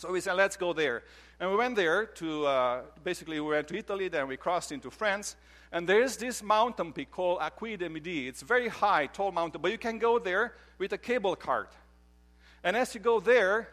So 0.00 0.10
we 0.10 0.22
said, 0.22 0.32
let's 0.32 0.56
go 0.56 0.72
there. 0.72 1.02
And 1.38 1.50
we 1.50 1.58
went 1.58 1.76
there 1.76 2.06
to, 2.06 2.46
uh, 2.46 2.80
basically, 3.04 3.38
we 3.38 3.50
went 3.50 3.68
to 3.68 3.76
Italy, 3.76 4.08
then 4.08 4.28
we 4.28 4.38
crossed 4.38 4.72
into 4.72 4.90
France. 4.90 5.36
And 5.72 5.86
there's 5.86 6.16
this 6.16 6.42
mountain 6.42 6.94
peak 6.94 7.10
called 7.10 7.40
Aiguille 7.40 7.78
de 7.78 7.86
Midi. 7.90 8.26
It's 8.26 8.40
very 8.40 8.68
high, 8.68 9.08
tall 9.08 9.30
mountain, 9.30 9.60
but 9.60 9.70
you 9.70 9.76
can 9.76 9.98
go 9.98 10.18
there 10.18 10.54
with 10.78 10.94
a 10.94 10.98
cable 10.98 11.36
cart. 11.36 11.74
And 12.64 12.78
as 12.78 12.94
you 12.94 13.00
go 13.02 13.20
there, 13.20 13.68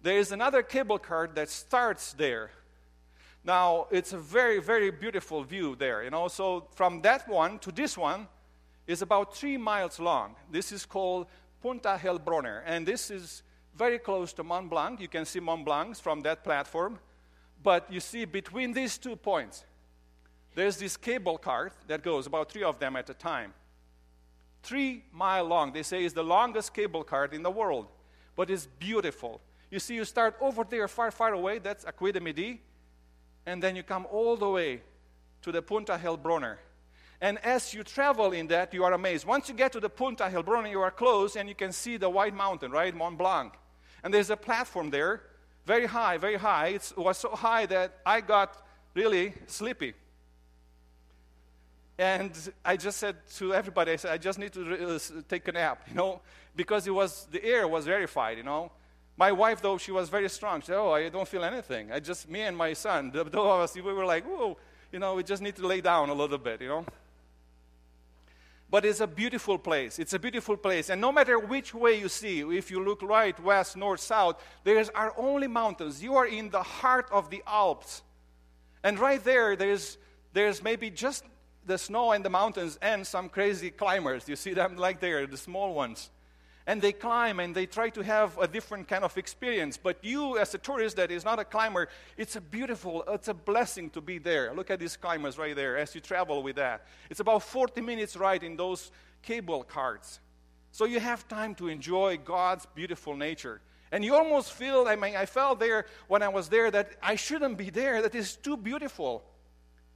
there 0.00 0.16
is 0.16 0.32
another 0.32 0.62
cable 0.62 0.98
cart 0.98 1.34
that 1.34 1.50
starts 1.50 2.14
there. 2.14 2.50
Now, 3.44 3.88
it's 3.90 4.14
a 4.14 4.18
very, 4.18 4.58
very 4.58 4.90
beautiful 4.90 5.44
view 5.44 5.76
there, 5.76 6.02
you 6.02 6.10
know. 6.10 6.28
So 6.28 6.68
from 6.76 7.02
that 7.02 7.28
one 7.28 7.58
to 7.58 7.70
this 7.70 7.98
one 7.98 8.26
is 8.86 9.02
about 9.02 9.36
three 9.36 9.58
miles 9.58 10.00
long. 10.00 10.34
This 10.50 10.72
is 10.72 10.86
called 10.86 11.26
Punta 11.60 12.00
Helbronner, 12.02 12.62
and 12.64 12.86
this 12.86 13.10
is 13.10 13.42
very 13.76 13.98
close 13.98 14.32
to 14.34 14.44
Mont 14.44 14.68
Blanc. 14.68 15.00
You 15.00 15.08
can 15.08 15.24
see 15.24 15.40
Mont 15.40 15.64
Blanc 15.64 15.96
from 15.96 16.20
that 16.22 16.44
platform. 16.44 16.98
But 17.62 17.90
you 17.92 18.00
see, 18.00 18.24
between 18.24 18.72
these 18.72 18.98
two 18.98 19.16
points, 19.16 19.64
there's 20.54 20.76
this 20.76 20.96
cable 20.96 21.38
cart 21.38 21.72
that 21.86 22.02
goes, 22.02 22.26
about 22.26 22.50
three 22.50 22.64
of 22.64 22.78
them 22.78 22.96
at 22.96 23.08
a 23.08 23.14
time. 23.14 23.54
Three 24.62 25.04
mile 25.12 25.44
long. 25.44 25.72
They 25.72 25.82
say 25.82 26.04
is 26.04 26.12
the 26.12 26.24
longest 26.24 26.74
cable 26.74 27.04
cart 27.04 27.32
in 27.32 27.42
the 27.42 27.50
world, 27.50 27.86
but 28.36 28.50
it's 28.50 28.66
beautiful. 28.66 29.40
You 29.70 29.78
see, 29.78 29.94
you 29.94 30.04
start 30.04 30.36
over 30.40 30.64
there, 30.64 30.86
far, 30.88 31.10
far 31.10 31.32
away, 31.32 31.58
that's 31.58 31.84
de 31.84 32.20
Midi, 32.20 32.60
and 33.46 33.62
then 33.62 33.74
you 33.74 33.82
come 33.82 34.06
all 34.10 34.36
the 34.36 34.48
way 34.48 34.82
to 35.40 35.50
the 35.50 35.62
Punta 35.62 35.98
Helbronner. 36.02 36.58
And 37.20 37.38
as 37.44 37.72
you 37.72 37.82
travel 37.82 38.32
in 38.32 38.48
that, 38.48 38.74
you 38.74 38.84
are 38.84 38.92
amazed. 38.92 39.26
Once 39.26 39.48
you 39.48 39.54
get 39.54 39.72
to 39.72 39.80
the 39.80 39.88
Punta 39.88 40.24
Helbronner, 40.24 40.70
you 40.70 40.80
are 40.80 40.90
close 40.90 41.36
and 41.36 41.48
you 41.48 41.54
can 41.54 41.72
see 41.72 41.96
the 41.96 42.10
White 42.10 42.34
Mountain, 42.34 42.72
right? 42.72 42.94
Mont 42.94 43.16
Blanc. 43.16 43.54
And 44.02 44.12
there's 44.12 44.30
a 44.30 44.36
platform 44.36 44.90
there, 44.90 45.22
very 45.64 45.86
high, 45.86 46.18
very 46.18 46.36
high. 46.36 46.68
It 46.68 46.92
was 46.96 47.18
so 47.18 47.30
high 47.30 47.66
that 47.66 47.98
I 48.04 48.20
got 48.20 48.66
really 48.94 49.34
sleepy. 49.46 49.94
And 51.98 52.32
I 52.64 52.76
just 52.76 52.98
said 52.98 53.16
to 53.36 53.54
everybody, 53.54 53.92
I 53.92 53.96
said, 53.96 54.12
I 54.12 54.18
just 54.18 54.38
need 54.38 54.52
to 54.54 54.96
uh, 54.96 54.98
take 55.28 55.46
a 55.48 55.52
nap, 55.52 55.82
you 55.88 55.94
know, 55.94 56.20
because 56.56 56.86
it 56.86 56.90
was, 56.90 57.26
the 57.30 57.44
air 57.44 57.68
was 57.68 57.88
rarefied, 57.88 58.38
you 58.38 58.42
know. 58.42 58.72
My 59.16 59.30
wife, 59.30 59.60
though, 59.60 59.78
she 59.78 59.92
was 59.92 60.08
very 60.08 60.28
strong. 60.28 60.60
She 60.62 60.68
said, 60.68 60.78
Oh, 60.78 60.92
I 60.92 61.08
don't 61.10 61.28
feel 61.28 61.44
anything. 61.44 61.92
I 61.92 62.00
just, 62.00 62.28
me 62.28 62.40
and 62.40 62.56
my 62.56 62.72
son, 62.72 63.10
the 63.14 63.24
two 63.24 63.40
of 63.40 63.60
us, 63.60 63.74
we 63.74 63.82
were 63.82 64.06
like, 64.06 64.24
Whoa, 64.24 64.56
you 64.90 64.98
know, 64.98 65.14
we 65.14 65.22
just 65.22 65.42
need 65.42 65.56
to 65.56 65.66
lay 65.66 65.80
down 65.80 66.08
a 66.08 66.14
little 66.14 66.38
bit, 66.38 66.62
you 66.62 66.68
know. 66.68 66.86
But 68.72 68.86
it's 68.86 69.00
a 69.00 69.06
beautiful 69.06 69.58
place. 69.58 69.98
It's 69.98 70.14
a 70.14 70.18
beautiful 70.18 70.56
place. 70.56 70.88
And 70.88 70.98
no 70.98 71.12
matter 71.12 71.38
which 71.38 71.74
way 71.74 72.00
you 72.00 72.08
see, 72.08 72.40
if 72.40 72.70
you 72.70 72.82
look 72.82 73.02
right, 73.02 73.38
west, 73.38 73.76
north, 73.76 74.00
south, 74.00 74.42
there 74.64 74.82
are 74.94 75.12
only 75.18 75.46
mountains. 75.46 76.02
You 76.02 76.16
are 76.16 76.26
in 76.26 76.48
the 76.48 76.62
heart 76.62 77.06
of 77.12 77.28
the 77.28 77.42
Alps. 77.46 78.00
And 78.82 78.98
right 78.98 79.22
there, 79.22 79.56
there's, 79.56 79.98
there's 80.32 80.62
maybe 80.62 80.88
just 80.88 81.22
the 81.66 81.76
snow 81.76 82.12
and 82.12 82.24
the 82.24 82.30
mountains 82.30 82.78
and 82.80 83.06
some 83.06 83.28
crazy 83.28 83.70
climbers. 83.70 84.26
You 84.26 84.36
see 84.36 84.54
them 84.54 84.76
like 84.78 85.00
there, 85.00 85.26
the 85.26 85.36
small 85.36 85.74
ones. 85.74 86.08
And 86.66 86.80
they 86.80 86.92
climb 86.92 87.40
and 87.40 87.54
they 87.54 87.66
try 87.66 87.90
to 87.90 88.02
have 88.02 88.38
a 88.38 88.46
different 88.46 88.86
kind 88.86 89.04
of 89.04 89.16
experience. 89.18 89.76
But 89.76 90.04
you, 90.04 90.38
as 90.38 90.54
a 90.54 90.58
tourist 90.58 90.96
that 90.96 91.10
is 91.10 91.24
not 91.24 91.38
a 91.40 91.44
climber, 91.44 91.88
it's 92.16 92.36
a 92.36 92.40
beautiful, 92.40 93.04
it's 93.08 93.28
a 93.28 93.34
blessing 93.34 93.90
to 93.90 94.00
be 94.00 94.18
there. 94.18 94.54
Look 94.54 94.70
at 94.70 94.78
these 94.78 94.96
climbers 94.96 95.38
right 95.38 95.56
there 95.56 95.76
as 95.76 95.94
you 95.94 96.00
travel 96.00 96.42
with 96.42 96.56
that. 96.56 96.86
It's 97.10 97.20
about 97.20 97.42
40 97.42 97.80
minutes 97.80 98.16
ride 98.16 98.44
in 98.44 98.56
those 98.56 98.92
cable 99.22 99.64
cars. 99.64 100.20
So 100.70 100.84
you 100.84 101.00
have 101.00 101.26
time 101.28 101.54
to 101.56 101.68
enjoy 101.68 102.18
God's 102.18 102.66
beautiful 102.74 103.16
nature. 103.16 103.60
And 103.92 104.02
you 104.02 104.14
almost 104.14 104.52
feel, 104.52 104.86
I 104.88 104.96
mean, 104.96 105.16
I 105.16 105.26
felt 105.26 105.60
there 105.60 105.84
when 106.08 106.22
I 106.22 106.28
was 106.28 106.48
there 106.48 106.70
that 106.70 106.92
I 107.02 107.16
shouldn't 107.16 107.58
be 107.58 107.68
there, 107.68 108.00
that 108.00 108.14
is 108.14 108.36
too 108.36 108.56
beautiful. 108.56 109.22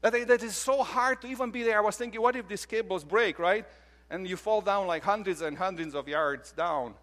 That, 0.03 0.29
that 0.29 0.43
is 0.43 0.55
so 0.55 0.83
hard 0.83 1.23
to 1.23 1.29
even 1.29 1.51
be 1.51 1.63
there. 1.63 1.79
I 1.79 1.81
was 1.81 1.97
thinking, 1.97 2.21
what 2.21 2.37
if 2.37 2.47
these 2.47 2.67
cables 2.67 3.05
break, 3.05 3.39
right? 3.39 3.67
And 4.11 4.27
you 4.29 4.37
fall 4.37 4.61
down 4.61 4.87
like 4.87 5.03
hundreds 5.03 5.41
and 5.41 5.57
hundreds 5.57 5.95
of 5.95 6.09
yards 6.09 6.53
down. 6.53 6.95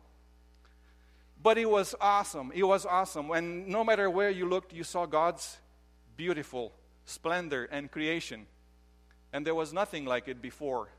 But 1.41 1.57
it 1.57 1.69
was 1.69 1.93
awesome. 1.99 2.51
It 2.55 2.63
was 2.63 2.85
awesome. 2.85 3.31
And 3.31 3.67
no 3.67 3.83
matter 3.83 4.09
where 4.09 4.29
you 4.29 4.47
looked, 4.47 4.71
you 4.71 4.85
saw 4.85 5.05
God's 5.05 5.57
beautiful 6.15 6.71
splendor 7.05 7.65
and 7.65 7.91
creation. 7.91 8.45
And 9.33 9.45
there 9.45 9.55
was 9.55 9.73
nothing 9.73 10.05
like 10.05 10.27
it 10.27 10.41
before. 10.41 10.89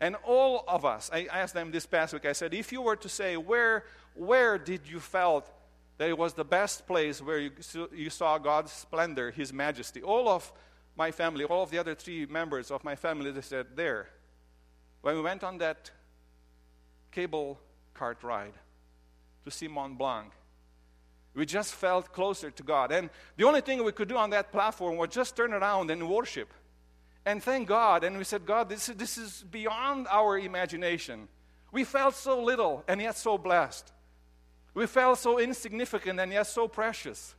And 0.00 0.16
all 0.24 0.64
of 0.68 0.84
us, 0.84 1.10
I 1.12 1.26
asked 1.26 1.54
them 1.54 1.70
this 1.70 1.84
past 1.84 2.14
week, 2.14 2.24
I 2.24 2.32
said, 2.32 2.54
if 2.54 2.72
you 2.72 2.80
were 2.80 2.96
to 2.96 3.08
say, 3.08 3.36
where, 3.36 3.84
where 4.14 4.56
did 4.56 4.82
you 4.86 5.00
felt 5.00 5.50
that 5.98 6.08
it 6.08 6.16
was 6.16 6.34
the 6.34 6.44
best 6.44 6.86
place 6.86 7.20
where 7.20 7.38
you, 7.38 7.50
you 7.92 8.08
saw 8.08 8.38
God's 8.38 8.70
splendor, 8.70 9.32
His 9.32 9.52
majesty? 9.52 10.00
All 10.00 10.28
of 10.28 10.50
my 10.96 11.10
family, 11.10 11.44
all 11.44 11.64
of 11.64 11.70
the 11.70 11.78
other 11.78 11.96
three 11.96 12.26
members 12.26 12.70
of 12.70 12.84
my 12.84 12.94
family, 12.94 13.32
they 13.32 13.40
said, 13.40 13.66
there. 13.74 14.08
When 15.02 15.14
we 15.14 15.22
went 15.22 15.44
on 15.44 15.58
that 15.58 15.90
cable 17.10 17.58
cart 17.94 18.22
ride 18.22 18.54
to 19.44 19.50
see 19.50 19.68
Mont 19.68 19.96
Blanc, 19.96 20.32
we 21.34 21.46
just 21.46 21.74
felt 21.74 22.12
closer 22.12 22.50
to 22.50 22.62
God. 22.62 22.90
And 22.90 23.10
the 23.36 23.44
only 23.44 23.60
thing 23.60 23.84
we 23.84 23.92
could 23.92 24.08
do 24.08 24.16
on 24.16 24.30
that 24.30 24.50
platform 24.50 24.96
was 24.96 25.10
just 25.10 25.36
turn 25.36 25.52
around 25.52 25.90
and 25.90 26.08
worship. 26.08 26.52
And 27.24 27.42
thank 27.42 27.68
God. 27.68 28.04
And 28.04 28.18
we 28.18 28.24
said, 28.24 28.44
God, 28.44 28.68
this, 28.68 28.86
this 28.86 29.18
is 29.18 29.44
beyond 29.50 30.08
our 30.10 30.38
imagination. 30.38 31.28
We 31.70 31.84
felt 31.84 32.14
so 32.14 32.42
little 32.42 32.82
and 32.88 33.00
yet 33.00 33.16
so 33.16 33.38
blessed. 33.38 33.92
We 34.74 34.86
felt 34.86 35.18
so 35.18 35.38
insignificant 35.38 36.18
and 36.18 36.32
yet 36.32 36.46
so 36.46 36.66
precious. 36.68 37.34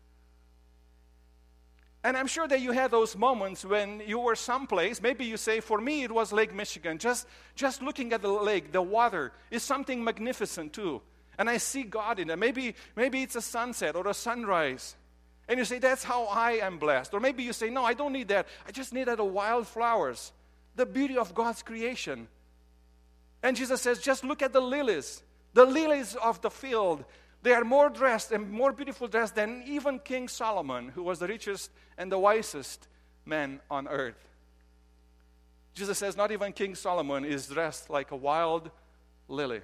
And 2.03 2.15
I'm 2.15 2.27
sure 2.27 2.47
that 2.47 2.61
you 2.61 2.71
had 2.71 2.91
those 2.91 3.17
moments 3.17 3.65
when 3.65 4.01
you 4.05 4.19
were 4.19 4.35
someplace. 4.35 5.01
Maybe 5.01 5.25
you 5.25 5.35
say, 5.35 5.59
for 5.59 5.81
me, 5.81 6.03
it 6.03 6.11
was 6.11 6.31
Lake 6.31 6.55
Michigan. 6.55 6.97
Just, 6.97 7.27
just 7.55 7.81
looking 7.81 8.13
at 8.13 8.21
the 8.21 8.29
lake, 8.29 8.71
the 8.71 8.81
water 8.81 9.33
is 9.51 9.63
something 9.63 10.01
magnificent 10.03 10.71
too. 10.71 11.01
And 11.37 11.49
I 11.49 11.57
see 11.57 11.83
God 11.83 12.19
in 12.19 12.29
it. 12.29 12.37
Maybe, 12.37 12.75
maybe 12.95 13.21
it's 13.21 13.35
a 13.35 13.41
sunset 13.41 13.95
or 13.95 14.07
a 14.07 14.13
sunrise. 14.13 14.95
And 15.49 15.57
you 15.57 15.65
say, 15.65 15.79
that's 15.79 16.03
how 16.03 16.25
I 16.25 16.53
am 16.53 16.77
blessed. 16.77 17.13
Or 17.13 17.19
maybe 17.19 17.43
you 17.43 17.53
say, 17.53 17.69
no, 17.69 17.83
I 17.83 17.93
don't 17.93 18.13
need 18.13 18.29
that. 18.29 18.47
I 18.67 18.71
just 18.71 18.93
need 18.93 19.07
the 19.07 19.23
wildflowers, 19.23 20.31
the 20.75 20.85
beauty 20.85 21.17
of 21.17 21.33
God's 21.33 21.63
creation. 21.63 22.27
And 23.41 23.57
Jesus 23.57 23.81
says, 23.81 23.99
just 23.99 24.23
look 24.23 24.41
at 24.41 24.53
the 24.53 24.61
lilies, 24.61 25.23
the 25.53 25.65
lilies 25.65 26.15
of 26.15 26.39
the 26.41 26.49
field. 26.49 27.03
They 27.41 27.53
are 27.53 27.63
more 27.63 27.89
dressed 27.89 28.31
and 28.31 28.51
more 28.51 28.73
beautiful 28.73 29.07
dressed 29.07 29.35
than 29.35 29.63
even 29.65 29.99
King 29.99 30.27
Solomon, 30.27 30.89
who 30.89 31.03
was 31.03 31.19
the 31.19 31.27
richest 31.27 31.71
and 31.97 32.11
the 32.11 32.19
wisest 32.19 32.87
man 33.25 33.61
on 33.71 33.87
earth. 33.87 34.27
Jesus 35.73 35.97
says, 35.97 36.17
not 36.17 36.31
even 36.31 36.51
King 36.51 36.75
Solomon 36.75 37.23
is 37.23 37.47
dressed 37.47 37.89
like 37.89 38.11
a 38.11 38.15
wild 38.15 38.69
lily, 39.29 39.61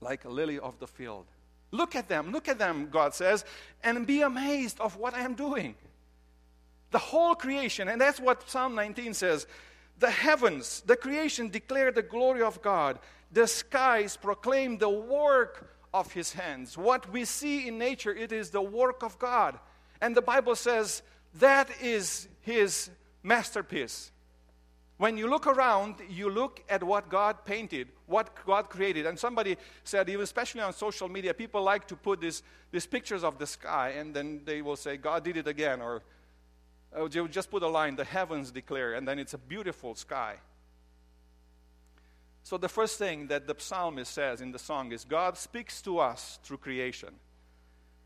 like 0.00 0.24
a 0.24 0.28
lily 0.28 0.58
of 0.58 0.78
the 0.80 0.88
field. 0.88 1.26
Look 1.70 1.94
at 1.94 2.08
them, 2.08 2.32
look 2.32 2.48
at 2.48 2.58
them, 2.58 2.88
God 2.90 3.14
says, 3.14 3.44
and 3.82 4.06
be 4.06 4.22
amazed 4.22 4.80
of 4.80 4.96
what 4.96 5.14
I 5.14 5.20
am 5.20 5.34
doing. 5.34 5.76
The 6.90 6.98
whole 6.98 7.34
creation, 7.34 7.88
and 7.88 8.00
that's 8.00 8.20
what 8.20 8.48
Psalm 8.48 8.74
19 8.74 9.14
says. 9.14 9.46
The 9.98 10.10
heavens, 10.10 10.82
the 10.86 10.96
creation 10.96 11.48
declare 11.48 11.92
the 11.92 12.02
glory 12.02 12.42
of 12.42 12.62
God. 12.62 12.98
The 13.32 13.46
skies 13.46 14.16
proclaim 14.16 14.78
the 14.78 14.88
work 14.88 15.73
of 15.94 16.12
his 16.12 16.32
hands. 16.32 16.76
What 16.76 17.10
we 17.10 17.24
see 17.24 17.68
in 17.68 17.78
nature, 17.78 18.12
it 18.12 18.32
is 18.32 18.50
the 18.50 18.60
work 18.60 19.04
of 19.04 19.16
God. 19.18 19.58
And 20.00 20.14
the 20.14 20.20
Bible 20.22 20.56
says 20.56 21.02
that 21.38 21.70
is 21.80 22.28
his 22.40 22.90
masterpiece. 23.22 24.10
When 24.96 25.16
you 25.16 25.28
look 25.28 25.46
around, 25.46 25.96
you 26.08 26.30
look 26.30 26.62
at 26.68 26.82
what 26.82 27.08
God 27.08 27.44
painted, 27.44 27.88
what 28.06 28.34
God 28.44 28.70
created. 28.70 29.06
And 29.06 29.18
somebody 29.18 29.56
said, 29.84 30.08
even 30.08 30.22
especially 30.22 30.60
on 30.60 30.72
social 30.72 31.08
media, 31.08 31.32
people 31.32 31.62
like 31.62 31.86
to 31.88 31.96
put 31.96 32.20
these, 32.20 32.42
these 32.70 32.86
pictures 32.86 33.24
of 33.24 33.38
the 33.38 33.46
sky, 33.46 33.90
and 33.90 34.14
then 34.14 34.42
they 34.44 34.62
will 34.62 34.76
say, 34.76 34.96
God 34.96 35.24
did 35.24 35.36
it 35.36 35.48
again. 35.48 35.80
Or 35.80 36.02
uh, 36.94 37.08
they 37.08 37.20
will 37.20 37.28
just 37.28 37.50
put 37.50 37.62
a 37.62 37.68
line, 37.68 37.96
the 37.96 38.04
heavens 38.04 38.50
declare, 38.50 38.94
and 38.94 39.06
then 39.06 39.18
it's 39.18 39.34
a 39.34 39.38
beautiful 39.38 39.94
sky. 39.94 40.36
So, 42.44 42.58
the 42.58 42.68
first 42.68 42.98
thing 42.98 43.28
that 43.28 43.46
the 43.46 43.54
psalmist 43.56 44.12
says 44.12 44.42
in 44.42 44.52
the 44.52 44.58
song 44.58 44.92
is 44.92 45.06
God 45.06 45.38
speaks 45.38 45.80
to 45.82 45.98
us 45.98 46.38
through 46.44 46.58
creation. 46.58 47.08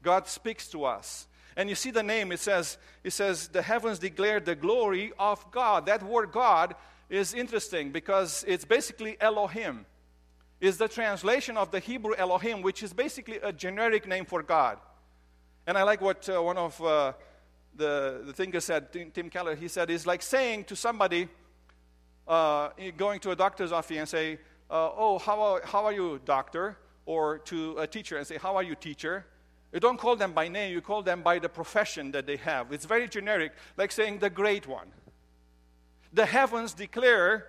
God 0.00 0.28
speaks 0.28 0.68
to 0.68 0.85
us. 0.85 1.26
And 1.57 1.68
you 1.68 1.75
see 1.75 1.90
the 1.90 2.04
name, 2.04 2.30
it 2.30 2.38
says, 2.38 2.78
it 3.02 3.11
says, 3.11 3.49
the 3.49 3.62
heavens 3.62 3.99
declare 3.99 4.38
the 4.38 4.54
glory 4.54 5.12
of 5.18 5.45
God. 5.50 5.87
That 5.87 6.04
word 6.04 6.30
God 6.30 6.76
is 7.11 7.35
interesting 7.35 7.90
because 7.90 8.45
it's 8.47 8.64
basically 8.64 9.16
Elohim. 9.21 9.85
Is 10.61 10.78
the 10.78 10.88
translation 10.88 11.57
of 11.57 11.73
the 11.73 11.80
Hebrew 11.80 12.14
Elohim, 12.16 12.62
which 12.62 12.83
is 12.83 12.92
basically 12.92 13.38
a 13.42 13.52
generic 13.52 14.07
name 14.07 14.25
for 14.25 14.42
God. 14.42 14.78
And 15.66 15.76
I 15.76 15.83
like 15.83 16.00
what 16.00 16.28
uh, 16.28 16.42
one 16.42 16.59
of 16.59 16.80
uh, 16.80 17.12
the, 17.75 18.23
the 18.25 18.33
thinkers 18.33 18.64
said, 18.64 18.92
Tim 18.92 19.30
Keller, 19.30 19.57
he 19.57 19.68
said, 19.68 19.90
it's 19.90 20.07
like 20.07 20.23
saying 20.23 20.64
to 20.64 20.76
somebody, 20.76 21.28
uh, 22.28 22.70
going 22.97 23.20
to 23.20 23.30
a 23.30 23.37
doctor's 23.37 23.73
office 23.73 23.97
and 23.97 24.08
say, 24.08 24.38
uh, 24.70 24.90
Oh, 24.97 25.18
how 25.18 25.40
are, 25.40 25.62
how 25.64 25.85
are 25.85 25.92
you, 25.92 26.20
doctor? 26.25 26.76
Or 27.06 27.38
to 27.38 27.78
a 27.78 27.87
teacher 27.87 28.18
and 28.18 28.26
say, 28.26 28.37
How 28.37 28.56
are 28.56 28.62
you, 28.62 28.75
teacher? 28.75 29.25
You 29.73 29.80
don't 29.80 29.99
call 29.99 30.16
them 30.16 30.32
by 30.32 30.49
name, 30.49 30.73
you 30.73 30.80
call 30.80 31.02
them 31.02 31.23
by 31.23 31.38
the 31.38 31.49
profession 31.49 32.12
that 32.12 32.26
they 32.26 32.37
have. 32.37 32.73
It's 32.73 32.87
very 32.87 33.08
generic, 33.08 33.52
like 33.76 33.92
saying 33.92 34.18
the 34.18 34.30
great 34.30 34.66
one. 34.66 34.88
The 36.12 36.25
heavens 36.25 36.73
declare 36.73 37.47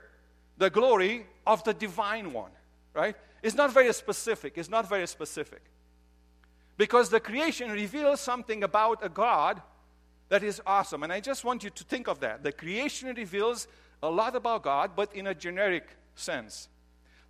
the 0.58 0.70
glory 0.70 1.26
of 1.48 1.64
the 1.64 1.74
divine 1.74 2.34
one, 2.34 2.52
right? 2.94 3.16
It's 3.42 3.56
not 3.56 3.74
very 3.74 3.94
specific. 3.94 4.58
It's 4.58 4.70
not 4.70 4.90
very 4.90 5.08
specific. 5.08 5.62
Because 6.78 7.10
the 7.10 7.20
creation 7.20 7.72
reveals 7.72 8.20
something 8.20 8.64
about 8.64 9.04
a 9.04 9.10
God 9.10 9.62
that 10.28 10.44
is 10.44 10.62
awesome. 10.66 11.04
And 11.04 11.12
I 11.12 11.20
just 11.20 11.44
want 11.44 11.64
you 11.64 11.70
to 11.70 11.84
think 11.84 12.08
of 12.08 12.20
that. 12.20 12.44
The 12.44 12.52
creation 12.52 13.14
reveals 13.16 13.68
a 14.02 14.10
lot 14.10 14.36
about 14.36 14.64
God, 14.64 14.92
but 14.96 15.14
in 15.16 15.28
a 15.28 15.36
generic 15.36 15.88
sense. 16.16 16.68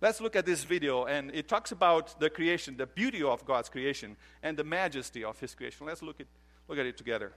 Let's 0.00 0.20
look 0.20 0.34
at 0.34 0.46
this 0.46 0.64
video, 0.64 1.04
and 1.04 1.30
it 1.34 1.46
talks 1.46 1.72
about 1.72 2.18
the 2.20 2.30
creation, 2.30 2.76
the 2.76 2.86
beauty 2.86 3.22
of 3.22 3.44
God's 3.44 3.68
creation, 3.68 4.16
and 4.42 4.56
the 4.56 4.64
majesty 4.64 5.24
of 5.24 5.38
His 5.38 5.54
creation. 5.54 5.86
Let's 5.86 6.02
look 6.02 6.20
at, 6.20 6.26
look 6.68 6.78
at 6.78 6.86
it 6.86 6.96
together. 6.96 7.32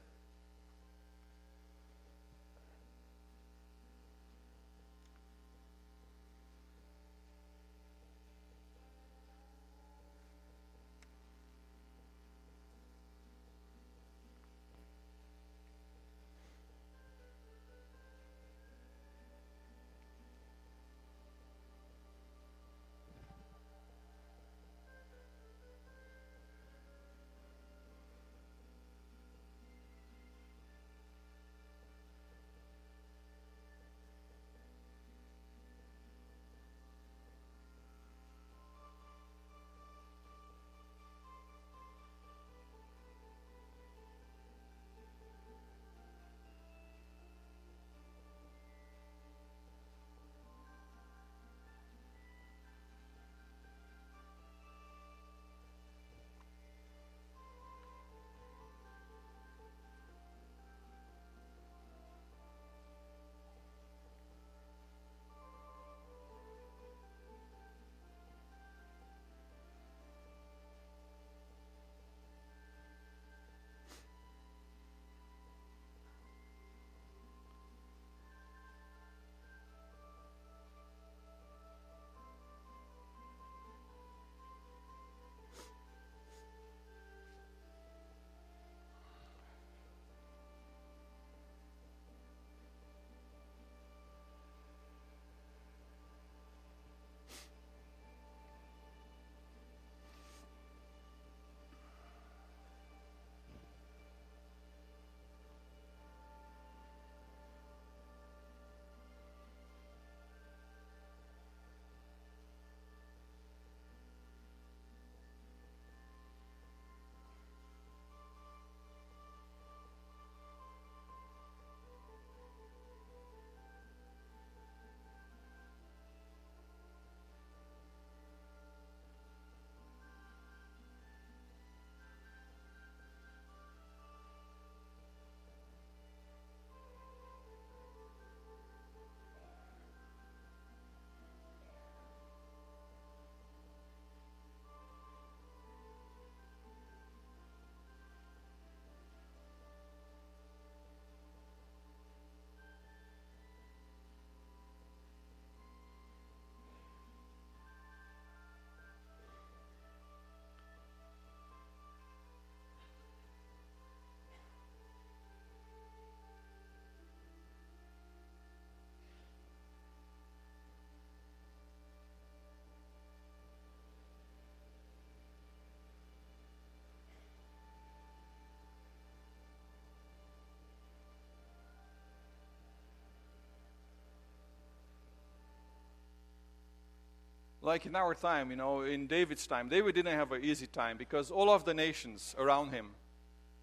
Like 187.63 187.85
in 187.85 187.95
our 187.95 188.13
time, 188.13 188.49
you 188.49 188.57
know, 188.57 188.81
in 188.81 189.07
David's 189.07 189.47
time, 189.47 189.69
David 189.69 189.95
didn't 189.95 190.13
have 190.13 190.31
an 190.33 190.43
easy 190.43 190.67
time 190.67 190.97
because 190.97 191.31
all 191.31 191.49
of 191.49 191.63
the 191.63 191.73
nations 191.73 192.35
around 192.37 192.71
him, 192.71 192.89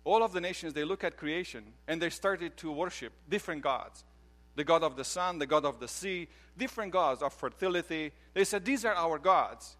all 0.04 0.22
of 0.22 0.32
the 0.32 0.40
nations, 0.40 0.72
they 0.72 0.84
look 0.84 1.04
at 1.04 1.18
creation 1.18 1.64
and 1.86 2.00
they 2.00 2.08
started 2.08 2.56
to 2.56 2.72
worship 2.72 3.12
different 3.28 3.62
gods. 3.62 4.04
The 4.56 4.64
God 4.64 4.82
of 4.82 4.96
the 4.96 5.04
sun, 5.04 5.38
the 5.38 5.46
God 5.46 5.66
of 5.66 5.78
the 5.78 5.86
sea, 5.86 6.28
different 6.56 6.92
gods 6.92 7.22
of 7.22 7.32
fertility. 7.34 8.12
They 8.32 8.44
said, 8.44 8.64
These 8.64 8.84
are 8.84 8.94
our 8.94 9.18
gods. 9.18 9.76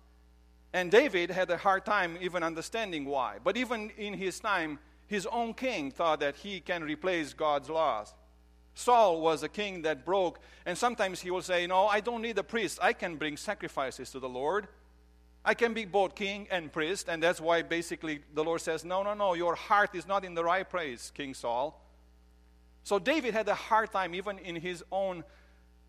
And 0.73 0.91
David 0.91 1.31
had 1.31 1.51
a 1.51 1.57
hard 1.57 1.85
time 1.85 2.17
even 2.21 2.43
understanding 2.43 3.07
why. 3.07 3.39
But 3.43 3.57
even 3.57 3.91
in 3.97 4.15
his 4.15 4.39
time, 4.39 4.79
his 5.07 5.27
own 5.27 5.55
king 5.55 5.91
thought 5.91 6.21
that 6.21 6.37
he 6.37 6.61
can 6.61 6.85
replace 6.85 7.33
God's 7.33 7.69
laws. 7.69 8.15
Saul 8.75 9.21
was 9.21 9.43
a 9.43 9.49
king 9.49 9.83
that 9.83 10.05
broke, 10.05 10.41
and 10.65 10.77
sometimes 10.77 11.21
he 11.21 11.31
will 11.31 11.43
say, 11.43 11.67
No, 11.67 11.87
I 11.87 12.01
don't 12.01 12.23
need 12.23 12.39
a 12.39 12.43
priest. 12.43 12.79
I 12.81 12.93
can 12.93 13.17
bring 13.17 13.37
sacrifices 13.37 14.11
to 14.11 14.21
the 14.21 14.29
Lord. 14.29 14.69
I 15.45 15.55
can 15.55 15.73
be 15.73 15.87
both 15.87 16.15
king 16.15 16.47
and 16.51 16.73
priest, 16.73 17.09
and 17.09 17.23
that's 17.23 17.41
why 17.41 17.63
basically 17.63 18.21
the 18.35 18.45
Lord 18.45 18.61
says, 18.61 18.85
No, 18.85 19.03
no, 19.03 19.15
no, 19.15 19.35
your 19.35 19.55
heart 19.55 19.95
is 19.95 20.07
not 20.07 20.25
in 20.25 20.35
the 20.35 20.45
right 20.45 20.69
place, 20.69 21.11
King 21.15 21.35
Saul. 21.35 21.81
So 22.83 22.99
David 22.99 23.35
had 23.35 23.49
a 23.49 23.55
hard 23.55 23.93
time 23.93 24.15
even 24.15 24.39
in 24.39 24.57
his 24.57 24.83
own 24.91 25.25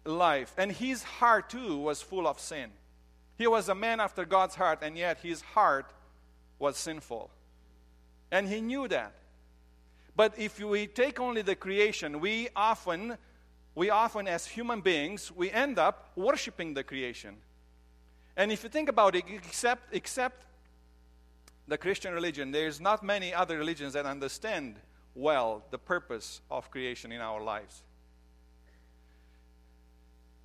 life, 0.06 0.54
and 0.58 0.72
his 0.72 1.04
heart 1.04 1.50
too 1.50 1.78
was 1.78 2.02
full 2.02 2.28
of 2.28 2.40
sin. 2.40 2.72
He 3.38 3.48
was 3.48 3.70
a 3.70 3.76
man 3.76 4.00
after 4.00 4.26
God's 4.26 4.56
heart, 4.56 4.80
and 4.82 4.98
yet 4.98 5.20
his 5.20 5.42
heart 5.42 5.92
was 6.60 6.78
sinful. 6.78 7.30
And 8.32 8.48
he 8.48 8.62
knew 8.62 8.88
that. 8.88 9.14
But 10.16 10.38
if 10.38 10.60
we 10.60 10.88
take 10.88 11.20
only 11.20 11.42
the 11.42 11.56
creation, 11.56 12.20
we 12.20 12.50
often, 12.56 13.18
we 13.76 13.90
often 13.90 14.28
as 14.28 14.46
human 14.46 14.82
beings, 14.82 15.32
we 15.32 15.50
end 15.52 15.80
up 15.80 16.12
worshiping 16.16 16.74
the 16.74 16.84
creation. 16.84 17.38
And 18.36 18.52
if 18.52 18.64
you 18.64 18.70
think 18.70 18.90
about 18.90 19.16
it, 19.16 19.24
except, 19.28 19.94
except 19.94 20.46
the 21.68 21.78
Christian 21.78 22.14
religion, 22.14 22.52
there's 22.52 22.82
not 22.82 23.04
many 23.04 23.34
other 23.34 23.58
religions 23.58 23.94
that 23.94 24.06
understand 24.06 24.76
well 25.16 25.64
the 25.72 25.78
purpose 25.78 26.42
of 26.50 26.70
creation 26.72 27.12
in 27.12 27.22
our 27.22 27.42
lives. 27.42 27.84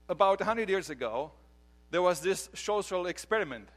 About 0.09 0.41
100 0.41 0.69
years 0.69 0.91
ago, 0.91 1.33
there 1.91 2.03
was 2.03 2.21
this 2.21 2.49
social 2.55 3.07
experiment 3.07 3.69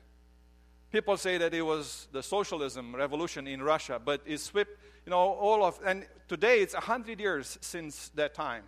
People 0.91 1.17
say 1.17 1.37
that 1.37 1.53
it 1.53 1.61
was 1.61 2.07
the 2.11 2.23
socialism 2.23 2.95
revolution 2.95 3.47
in 3.47 3.61
Russia, 3.61 4.01
but 4.03 4.21
it 4.25 4.39
swept, 4.39 4.71
you 5.05 5.11
know, 5.11 5.17
all 5.17 5.63
of, 5.63 5.79
and 5.85 6.05
today 6.27 6.61
it's 6.61 6.73
100 6.73 7.19
years 7.19 7.59
since 7.61 8.09
that 8.15 8.33
time. 8.33 8.63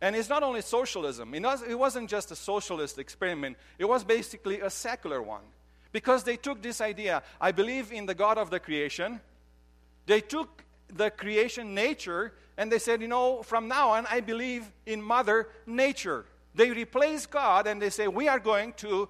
And 0.00 0.16
it's 0.16 0.28
not 0.28 0.42
only 0.42 0.62
socialism, 0.62 1.32
it 1.32 1.78
wasn't 1.78 2.10
just 2.10 2.32
a 2.32 2.36
socialist 2.36 2.98
experiment, 2.98 3.56
it 3.78 3.84
was 3.84 4.02
basically 4.02 4.60
a 4.60 4.68
secular 4.68 5.22
one. 5.22 5.42
Because 5.92 6.24
they 6.24 6.36
took 6.36 6.60
this 6.60 6.80
idea, 6.80 7.22
I 7.40 7.52
believe 7.52 7.92
in 7.92 8.06
the 8.06 8.14
God 8.14 8.36
of 8.36 8.50
the 8.50 8.58
creation, 8.58 9.20
they 10.06 10.20
took 10.20 10.64
the 10.88 11.10
creation 11.10 11.74
nature 11.74 12.32
and 12.56 12.72
they 12.72 12.80
said, 12.80 13.00
you 13.00 13.08
know, 13.08 13.42
from 13.42 13.68
now 13.68 13.90
on, 13.90 14.06
I 14.10 14.20
believe 14.20 14.70
in 14.86 15.00
Mother 15.00 15.48
Nature. 15.66 16.24
They 16.54 16.70
replace 16.70 17.26
God 17.26 17.66
and 17.66 17.80
they 17.80 17.90
say, 17.90 18.08
we 18.08 18.26
are 18.26 18.40
going 18.40 18.72
to 18.78 19.08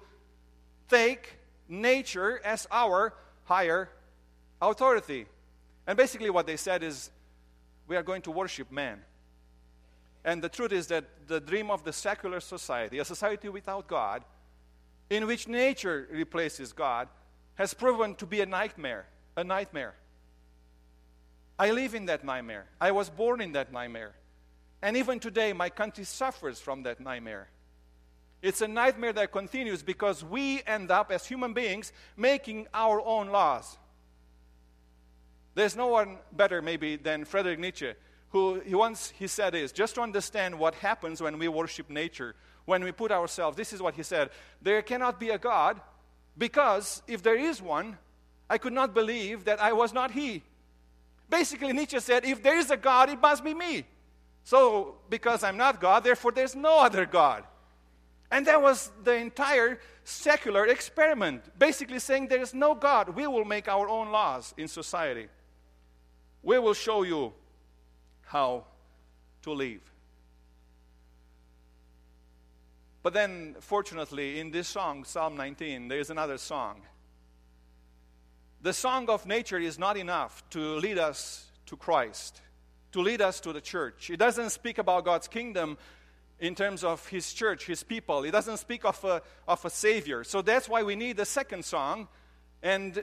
take 0.89 1.39
nature 1.67 2.41
as 2.43 2.67
our 2.71 3.13
higher 3.45 3.89
authority. 4.61 5.25
And 5.85 5.97
basically, 5.97 6.29
what 6.29 6.47
they 6.47 6.57
said 6.57 6.83
is, 6.83 7.09
we 7.87 7.95
are 7.95 8.03
going 8.03 8.21
to 8.23 8.31
worship 8.31 8.71
man. 8.71 9.01
And 10.23 10.41
the 10.41 10.49
truth 10.49 10.71
is 10.71 10.87
that 10.87 11.05
the 11.27 11.41
dream 11.41 11.69
of 11.69 11.83
the 11.83 11.91
secular 11.91 12.39
society, 12.39 12.99
a 12.99 13.05
society 13.05 13.49
without 13.49 13.87
God, 13.87 14.23
in 15.09 15.27
which 15.27 15.47
nature 15.47 16.07
replaces 16.11 16.71
God, 16.71 17.09
has 17.55 17.73
proven 17.73 18.15
to 18.15 18.25
be 18.25 18.41
a 18.41 18.45
nightmare. 18.45 19.05
A 19.35 19.43
nightmare. 19.43 19.95
I 21.59 21.71
live 21.71 21.93
in 21.93 22.05
that 22.05 22.23
nightmare. 22.23 22.65
I 22.79 22.91
was 22.91 23.09
born 23.09 23.41
in 23.41 23.51
that 23.53 23.71
nightmare. 23.71 24.13
And 24.81 24.97
even 24.97 25.19
today, 25.19 25.53
my 25.53 25.69
country 25.69 26.03
suffers 26.03 26.59
from 26.59 26.83
that 26.83 26.99
nightmare. 26.99 27.47
It's 28.43 28.61
a 28.61 28.67
nightmare 28.67 29.13
that 29.13 29.31
continues 29.31 29.81
because 29.81 30.23
we 30.23 30.61
end 30.67 30.91
up, 30.91 31.11
as 31.11 31.25
human 31.25 31.53
beings, 31.53 31.93
making 32.17 32.67
our 32.73 33.01
own 33.01 33.29
laws. 33.29 33.77
There's 35.55 35.77
no 35.77 35.87
one 35.87 36.17
better, 36.31 36.61
maybe, 36.61 36.97
than 36.97 37.23
Friedrich 37.23 37.57
Nietzsche, 37.57 37.93
who 38.29 38.59
he 38.59 38.75
once 38.75 39.13
he 39.17 39.27
said 39.27 39.55
is 39.55 39.71
just 39.71 39.95
to 39.95 40.01
understand 40.01 40.59
what 40.59 40.75
happens 40.75 41.21
when 41.21 41.39
we 41.39 41.47
worship 41.47 41.89
nature, 41.89 42.35
when 42.65 42.83
we 42.83 42.91
put 42.91 43.11
ourselves. 43.11 43.55
This 43.55 43.71
is 43.71 43.81
what 43.81 43.95
he 43.95 44.03
said: 44.03 44.29
there 44.61 44.81
cannot 44.81 45.21
be 45.21 45.29
a 45.29 45.37
God 45.37 45.79
because 46.37 47.01
if 47.07 47.23
there 47.23 47.37
is 47.37 47.61
one, 47.61 47.97
I 48.49 48.57
could 48.57 48.73
not 48.73 48.93
believe 48.93 49.45
that 49.45 49.61
I 49.61 49.73
was 49.73 49.93
not 49.93 50.11
He. 50.11 50.43
Basically, 51.29 51.71
Nietzsche 51.73 51.99
said, 51.99 52.25
if 52.25 52.43
there 52.43 52.57
is 52.57 52.69
a 52.69 52.77
God, 52.77 53.09
it 53.09 53.21
must 53.21 53.43
be 53.43 53.53
me. 53.53 53.85
So, 54.43 54.95
because 55.09 55.43
I'm 55.43 55.57
not 55.57 55.79
God, 55.79 56.03
therefore 56.03 56.31
there's 56.31 56.55
no 56.55 56.79
other 56.81 57.05
God. 57.05 57.45
And 58.33 58.47
that 58.47 58.59
was 58.59 58.91
the 59.03 59.13
entire 59.13 59.79
secular 60.03 60.65
experiment, 60.65 61.43
basically 61.59 61.99
saying 61.99 62.29
there 62.29 62.41
is 62.41 62.51
no 62.51 62.73
God. 62.73 63.09
We 63.09 63.27
will 63.27 63.45
make 63.45 63.67
our 63.67 63.87
own 63.87 64.11
laws 64.11 64.55
in 64.57 64.67
society. 64.67 65.27
We 66.41 66.57
will 66.57 66.73
show 66.73 67.03
you 67.03 67.33
how 68.23 68.65
to 69.43 69.51
live. 69.53 69.81
But 73.03 73.13
then, 73.13 73.55
fortunately, 73.59 74.39
in 74.39 74.49
this 74.49 74.67
song, 74.67 75.03
Psalm 75.03 75.37
19, 75.37 75.87
there 75.87 75.99
is 75.99 76.09
another 76.09 76.39
song. 76.39 76.81
The 78.63 78.73
song 78.73 79.09
of 79.09 79.27
nature 79.27 79.59
is 79.59 79.77
not 79.77 79.95
enough 79.95 80.43
to 80.49 80.77
lead 80.77 80.97
us 80.97 81.45
to 81.67 81.77
Christ, 81.77 82.41
to 82.93 83.01
lead 83.01 83.21
us 83.21 83.39
to 83.41 83.53
the 83.53 83.61
church. 83.61 84.09
It 84.09 84.17
doesn't 84.17 84.49
speak 84.49 84.79
about 84.79 85.05
God's 85.05 85.27
kingdom 85.27 85.77
in 86.43 86.55
terms 86.55 86.83
of 86.83 87.07
his 87.07 87.31
church, 87.31 87.65
his 87.65 87.83
people. 87.83 88.21
He 88.21 88.29
doesn't 88.29 88.57
speak 88.57 88.83
of 88.83 89.01
a, 89.05 89.21
of 89.47 89.63
a 89.63 89.69
savior. 89.69 90.25
So 90.25 90.41
that's 90.41 90.67
why 90.67 90.83
we 90.83 90.93
need 90.93 91.15
the 91.15 91.25
second 91.25 91.63
song. 91.63 92.09
And 92.61 93.01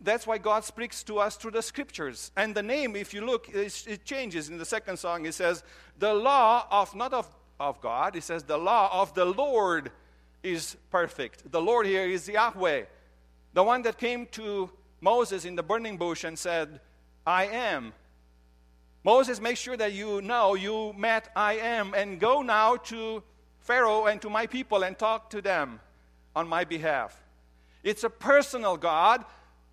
that's 0.00 0.26
why 0.26 0.38
God 0.38 0.64
speaks 0.64 1.02
to 1.02 1.18
us 1.18 1.36
through 1.36 1.50
the 1.50 1.60
scriptures. 1.60 2.30
And 2.34 2.54
the 2.54 2.62
name, 2.62 2.96
if 2.96 3.12
you 3.12 3.26
look, 3.26 3.50
it 3.50 4.04
changes. 4.06 4.48
In 4.48 4.56
the 4.56 4.64
second 4.64 4.98
song, 4.98 5.26
it 5.26 5.34
says, 5.34 5.62
The 5.98 6.14
law 6.14 6.66
of, 6.70 6.94
not 6.94 7.12
of, 7.12 7.28
of 7.60 7.78
God, 7.82 8.16
it 8.16 8.22
says, 8.22 8.44
The 8.44 8.56
law 8.56 8.88
of 9.02 9.12
the 9.12 9.26
Lord 9.26 9.92
is 10.42 10.74
perfect. 10.90 11.52
The 11.52 11.60
Lord 11.60 11.84
here 11.84 12.06
is 12.06 12.26
Yahweh, 12.26 12.84
the 13.52 13.62
one 13.62 13.82
that 13.82 13.98
came 13.98 14.24
to 14.28 14.70
Moses 15.02 15.44
in 15.44 15.56
the 15.56 15.62
burning 15.62 15.98
bush 15.98 16.24
and 16.24 16.38
said, 16.38 16.80
I 17.26 17.48
am 17.48 17.92
Moses, 19.04 19.40
make 19.40 19.56
sure 19.56 19.76
that 19.76 19.92
you 19.92 20.20
know 20.22 20.54
you 20.54 20.92
met 20.94 21.30
I 21.34 21.54
am, 21.54 21.94
and 21.94 22.18
go 22.18 22.42
now 22.42 22.76
to 22.76 23.22
Pharaoh 23.60 24.06
and 24.06 24.20
to 24.22 24.30
my 24.30 24.46
people 24.46 24.82
and 24.82 24.98
talk 24.98 25.30
to 25.30 25.40
them 25.40 25.80
on 26.34 26.48
my 26.48 26.64
behalf. 26.64 27.18
It's 27.82 28.04
a 28.04 28.10
personal 28.10 28.76
God 28.76 29.24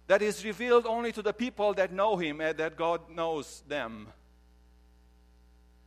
that 0.08 0.22
is 0.22 0.46
revealed 0.46 0.86
only 0.86 1.12
to 1.12 1.22
the 1.22 1.34
people 1.34 1.74
that 1.74 1.92
know 1.92 2.18
Him 2.18 2.40
and 2.40 2.58
that 2.58 2.76
God 2.76 3.10
knows 3.10 3.64
them. 3.68 4.08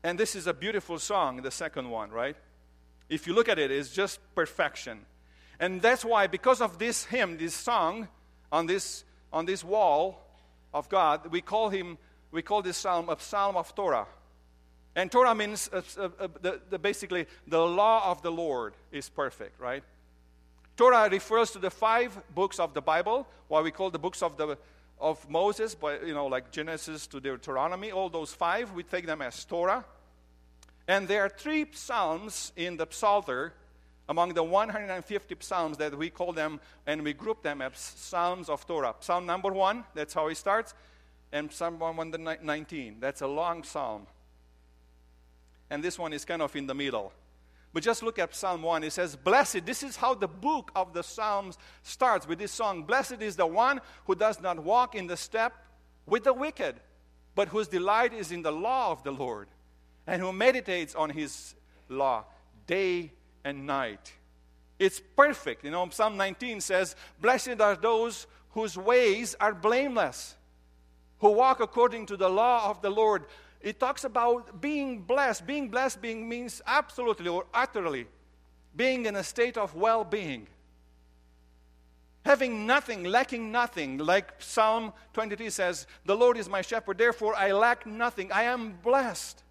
And 0.03 0.19
this 0.19 0.35
is 0.35 0.47
a 0.47 0.55
beautiful 0.55 0.99
song, 0.99 1.43
the 1.43 1.51
second 1.51 1.91
one, 1.91 2.11
right? 2.11 2.37
If 3.09 3.27
you 3.27 3.35
look 3.35 3.49
at 3.49 3.59
it, 3.59 3.71
it's 3.71 3.91
just 3.91 4.21
perfection. 4.35 5.01
And 5.61 5.83
that's 5.83 6.05
why, 6.05 6.27
because 6.27 6.61
of 6.61 6.79
this 6.79 7.05
hymn, 7.05 7.37
this 7.37 7.55
song 7.55 8.09
on 8.53 8.67
this, 8.67 9.05
on 9.33 9.45
this 9.47 9.65
wall 9.65 10.25
of 10.73 10.89
God, 10.89 11.33
we 11.33 11.41
call 11.41 11.69
him 11.69 11.99
we 12.31 12.43
call 12.43 12.63
this 12.63 12.77
psalm 12.77 13.09
a 13.09 13.19
psalm 13.19 13.57
of 13.57 13.75
Torah. 13.75 14.07
And 14.95 15.13
Torah 15.13 15.35
means 15.35 15.71
uh, 15.73 15.83
uh, 15.97 16.09
uh, 16.19 16.29
the, 16.41 16.61
the, 16.71 16.79
basically 16.79 17.27
the 17.47 17.61
law 17.61 18.11
of 18.11 18.23
the 18.23 18.31
Lord 18.31 18.75
is 18.91 19.09
perfect, 19.09 19.61
right? 19.61 19.85
Torah 20.77 21.09
refers 21.09 21.51
to 21.53 21.59
the 21.59 21.71
five 21.71 22.21
books 22.35 22.59
of 22.59 22.75
the 22.75 22.81
Bible, 22.81 23.27
what 23.49 23.65
we 23.65 23.71
call 23.71 23.91
the 23.91 23.99
books 23.99 24.23
of, 24.23 24.37
the, 24.37 24.57
of 25.01 25.29
Moses, 25.29 25.75
but, 25.75 26.07
you 26.07 26.15
know, 26.15 26.27
like 26.27 26.51
Genesis 26.51 27.07
to 27.09 27.21
Deuteronomy, 27.21 27.93
all 27.93 28.09
those 28.09 28.33
five, 28.33 28.73
we 28.73 28.83
take 28.83 29.07
them 29.07 29.23
as 29.23 29.45
Torah. 29.45 29.85
And 30.87 31.07
there 31.07 31.23
are 31.23 31.29
three 31.29 31.67
psalms 31.73 32.53
in 32.57 32.77
the 32.77 32.87
Psalter 32.91 33.53
among 34.09 34.35
the 34.35 34.43
150 34.43 35.37
psalms 35.41 35.77
that 35.77 35.97
we 35.97 36.11
call 36.11 36.33
them, 36.33 36.61
and 36.87 37.03
we 37.05 37.13
group 37.13 37.43
them 37.43 37.61
as 37.61 37.77
psalms 37.77 38.49
of 38.49 38.67
Torah. 38.67 38.95
Psalm 39.01 39.27
number 39.27 39.53
one, 39.53 39.85
that's 39.95 40.15
how 40.15 40.29
it 40.29 40.37
starts 40.37 40.75
and 41.33 41.53
Psalm 41.53 41.79
119. 41.79 42.97
That's 43.01 43.21
a 43.21 43.27
long 43.27 43.63
psalm. 43.63 44.07
And 45.71 45.83
this 45.83 45.99
one 45.99 46.13
is 46.13 46.25
kind 46.25 46.43
of 46.43 46.55
in 46.57 46.67
the 46.67 46.75
middle. 46.75 47.13
But 47.73 47.83
just 47.83 48.03
look 48.03 48.19
at 48.19 48.35
Psalm 48.35 48.63
1. 48.63 48.85
It 48.85 48.93
says, 48.93 49.15
Blessed, 49.15 49.67
this 49.67 49.83
is 49.83 49.97
how 49.97 50.15
the 50.15 50.29
book 50.29 50.71
of 50.75 50.95
the 50.95 51.03
Psalms 51.03 51.59
starts 51.83 52.27
with 52.27 52.39
this 52.39 52.51
song. 52.51 52.85
Blessed 52.85 53.21
is 53.21 53.37
the 53.37 53.47
one 53.47 53.81
who 54.07 54.15
does 54.15 54.41
not 54.41 54.63
walk 54.63 54.95
in 54.95 55.07
the 55.07 55.17
step 55.17 55.53
with 56.07 56.25
the 56.25 56.33
wicked, 56.33 56.77
but 57.35 57.49
whose 57.49 57.69
delight 57.69 58.15
is 58.15 58.33
in 58.33 58.43
the 58.43 58.51
law 58.51 58.91
of 58.91 59.03
the 59.03 59.11
Lord, 59.11 59.49
and 60.07 60.23
who 60.23 60.33
meditates 60.33 60.95
on 60.95 61.11
his 61.11 61.55
law 61.91 62.25
day 62.67 63.13
and 63.45 63.67
night. 63.67 64.13
It's 64.79 65.01
perfect. 65.17 65.65
You 65.65 65.71
know, 65.71 65.87
Psalm 65.91 66.17
19 66.17 66.63
says, 66.63 66.97
Blessed 67.21 67.61
are 67.61 67.77
those 67.77 68.27
whose 68.51 68.79
ways 68.79 69.37
are 69.39 69.53
blameless 69.53 70.37
who 71.21 71.31
walk 71.31 71.61
according 71.61 72.07
to 72.07 72.17
the 72.17 72.29
law 72.29 72.71
of 72.71 72.81
the 72.83 72.91
Lord. 72.91 73.27
It 73.61 73.81
talks 73.81 74.05
about 74.05 74.61
being 74.61 75.03
blessed. 75.03 75.47
Being 75.47 75.69
blessed 75.69 76.01
being 76.01 76.29
means 76.29 76.63
absolutely 76.67 77.29
or 77.29 77.47
utterly 77.53 78.07
being 78.77 79.07
in 79.07 79.17
a 79.17 79.25
state 79.25 79.57
of 79.57 79.75
well 79.75 80.05
being. 80.05 80.47
Having 82.25 82.67
nothing, 82.67 83.05
lacking 83.05 83.51
nothing, 83.51 83.99
like 83.99 84.35
Psalm 84.39 84.93
23 85.15 85.51
says, 85.51 85.87
The 86.05 86.15
Lord 86.15 86.37
is 86.37 86.49
my 86.49 86.63
shepherd, 86.63 86.99
therefore 86.99 87.35
I 87.35 87.53
lack 87.53 87.87
nothing. 87.87 88.31
I 88.31 88.45
am 88.45 88.75
blessed. 88.83 89.43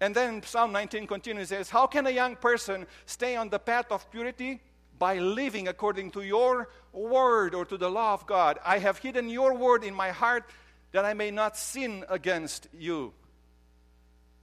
And 0.00 0.14
then 0.14 0.42
Psalm 0.42 0.72
19 0.72 1.06
continues 1.06 1.48
says, 1.48 1.70
How 1.70 1.86
can 1.86 2.06
a 2.06 2.10
young 2.10 2.34
person 2.36 2.86
stay 3.04 3.36
on 3.36 3.48
the 3.48 3.58
path 3.58 3.90
of 3.90 4.10
purity? 4.10 4.60
by 4.98 5.18
living 5.18 5.68
according 5.68 6.10
to 6.10 6.22
your 6.22 6.68
word 6.92 7.54
or 7.54 7.64
to 7.64 7.76
the 7.76 7.90
law 7.90 8.14
of 8.14 8.26
God. 8.26 8.58
I 8.64 8.78
have 8.78 8.98
hidden 8.98 9.28
your 9.28 9.54
word 9.54 9.84
in 9.84 9.94
my 9.94 10.10
heart 10.10 10.44
that 10.92 11.04
I 11.04 11.14
may 11.14 11.30
not 11.30 11.56
sin 11.56 12.04
against 12.08 12.68
you. 12.76 13.12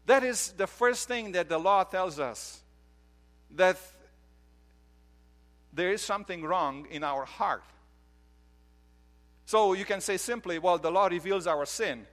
That 0.06 0.24
is 0.24 0.52
the 0.52 0.68
first 0.68 1.08
thing 1.08 1.32
that 1.32 1.50
the 1.50 1.58
law 1.58 1.84
tells 1.84 2.20
us 2.20 2.62
that 3.52 3.78
there 5.74 5.92
is 5.92 6.02
something 6.02 6.44
wrong 6.44 6.88
in 6.90 7.04
our 7.04 7.26
heart. 7.26 7.64
So 9.46 9.74
you 9.74 9.86
can 9.86 10.02
say 10.02 10.18
simply, 10.18 10.60
well, 10.60 10.78
the 10.78 10.92
law 10.92 11.08
reveals 11.08 11.48
our 11.48 11.66
sin. 11.66 12.08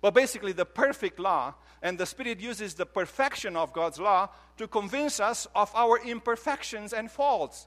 But 0.00 0.14
basically, 0.14 0.52
the 0.52 0.66
perfect 0.66 1.18
law, 1.18 1.54
and 1.82 1.98
the 1.98 2.06
Spirit 2.06 2.40
uses 2.40 2.74
the 2.74 2.86
perfection 2.86 3.56
of 3.56 3.72
God's 3.72 3.98
law 3.98 4.28
to 4.58 4.66
convince 4.68 5.20
us 5.20 5.46
of 5.54 5.70
our 5.74 5.98
imperfections 6.04 6.92
and 6.92 7.10
faults. 7.10 7.66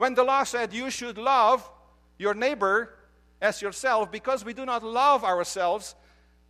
When 0.00 0.14
the 0.14 0.24
law 0.24 0.44
said 0.44 0.72
you 0.72 0.88
should 0.88 1.18
love 1.18 1.70
your 2.16 2.32
neighbor 2.32 2.94
as 3.38 3.60
yourself, 3.60 4.10
because 4.10 4.46
we 4.46 4.54
do 4.54 4.64
not 4.64 4.82
love 4.82 5.24
ourselves, 5.24 5.94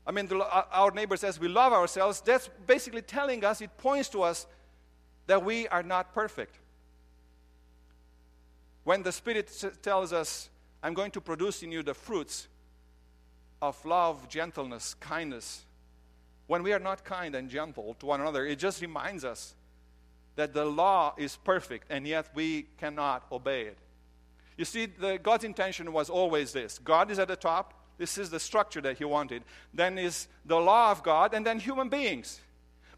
I 0.07 0.13
mean, 0.13 0.29
the, 0.29 0.39
uh, 0.39 0.67
our 0.71 0.93
neighbor 0.93 1.17
says 1.17 1.41
we 1.41 1.49
love 1.49 1.73
ourselves, 1.73 2.21
that's 2.21 2.49
basically 2.65 3.03
telling 3.03 3.45
us, 3.45 3.61
it 3.61 3.77
points 3.77 4.09
to 4.11 4.23
us 4.23 4.47
that 5.27 5.45
we 5.45 5.67
are 5.67 5.83
not 5.83 6.15
perfect. 6.15 6.61
when 8.85 9.03
the 9.03 9.11
Spirit 9.11 9.51
tells 9.83 10.13
us, 10.13 10.49
I'm 10.81 10.95
going 10.95 11.11
to 11.11 11.21
produce 11.21 11.65
in 11.65 11.73
you 11.73 11.83
the 11.83 11.93
fruits 11.95 12.47
of 13.61 13.85
love, 13.85 14.29
gentleness, 14.29 14.95
kindness, 15.01 15.65
when 16.47 16.63
we 16.63 16.73
are 16.73 16.79
not 16.79 17.03
kind 17.03 17.35
and 17.35 17.51
gentle 17.51 17.97
to 17.99 18.07
one 18.07 18.21
another, 18.21 18.47
it 18.47 18.61
just 18.61 18.81
reminds 18.81 19.25
us 19.25 19.57
that 20.41 20.55
the 20.55 20.65
law 20.65 21.15
is 21.19 21.37
perfect 21.37 21.87
and 21.91 22.07
yet 22.07 22.31
we 22.35 22.67
cannot 22.79 23.27
obey 23.31 23.63
it. 23.67 23.77
You 24.57 24.65
see, 24.65 24.87
the, 24.87 25.19
God's 25.23 25.45
intention 25.45 25.93
was 25.93 26.09
always 26.09 26.53
this 26.53 26.79
God 26.79 27.11
is 27.11 27.19
at 27.19 27.29
the 27.29 27.37
top, 27.37 27.75
this 27.99 28.17
is 28.17 28.31
the 28.31 28.41
structure 28.41 28.81
that 28.81 28.97
He 28.97 29.05
wanted. 29.05 29.43
Then 29.75 29.99
is 29.99 30.29
the 30.47 30.57
law 30.57 30.91
of 30.91 31.03
God, 31.03 31.35
and 31.35 31.45
then 31.45 31.59
human 31.59 31.91
beings. 31.91 32.41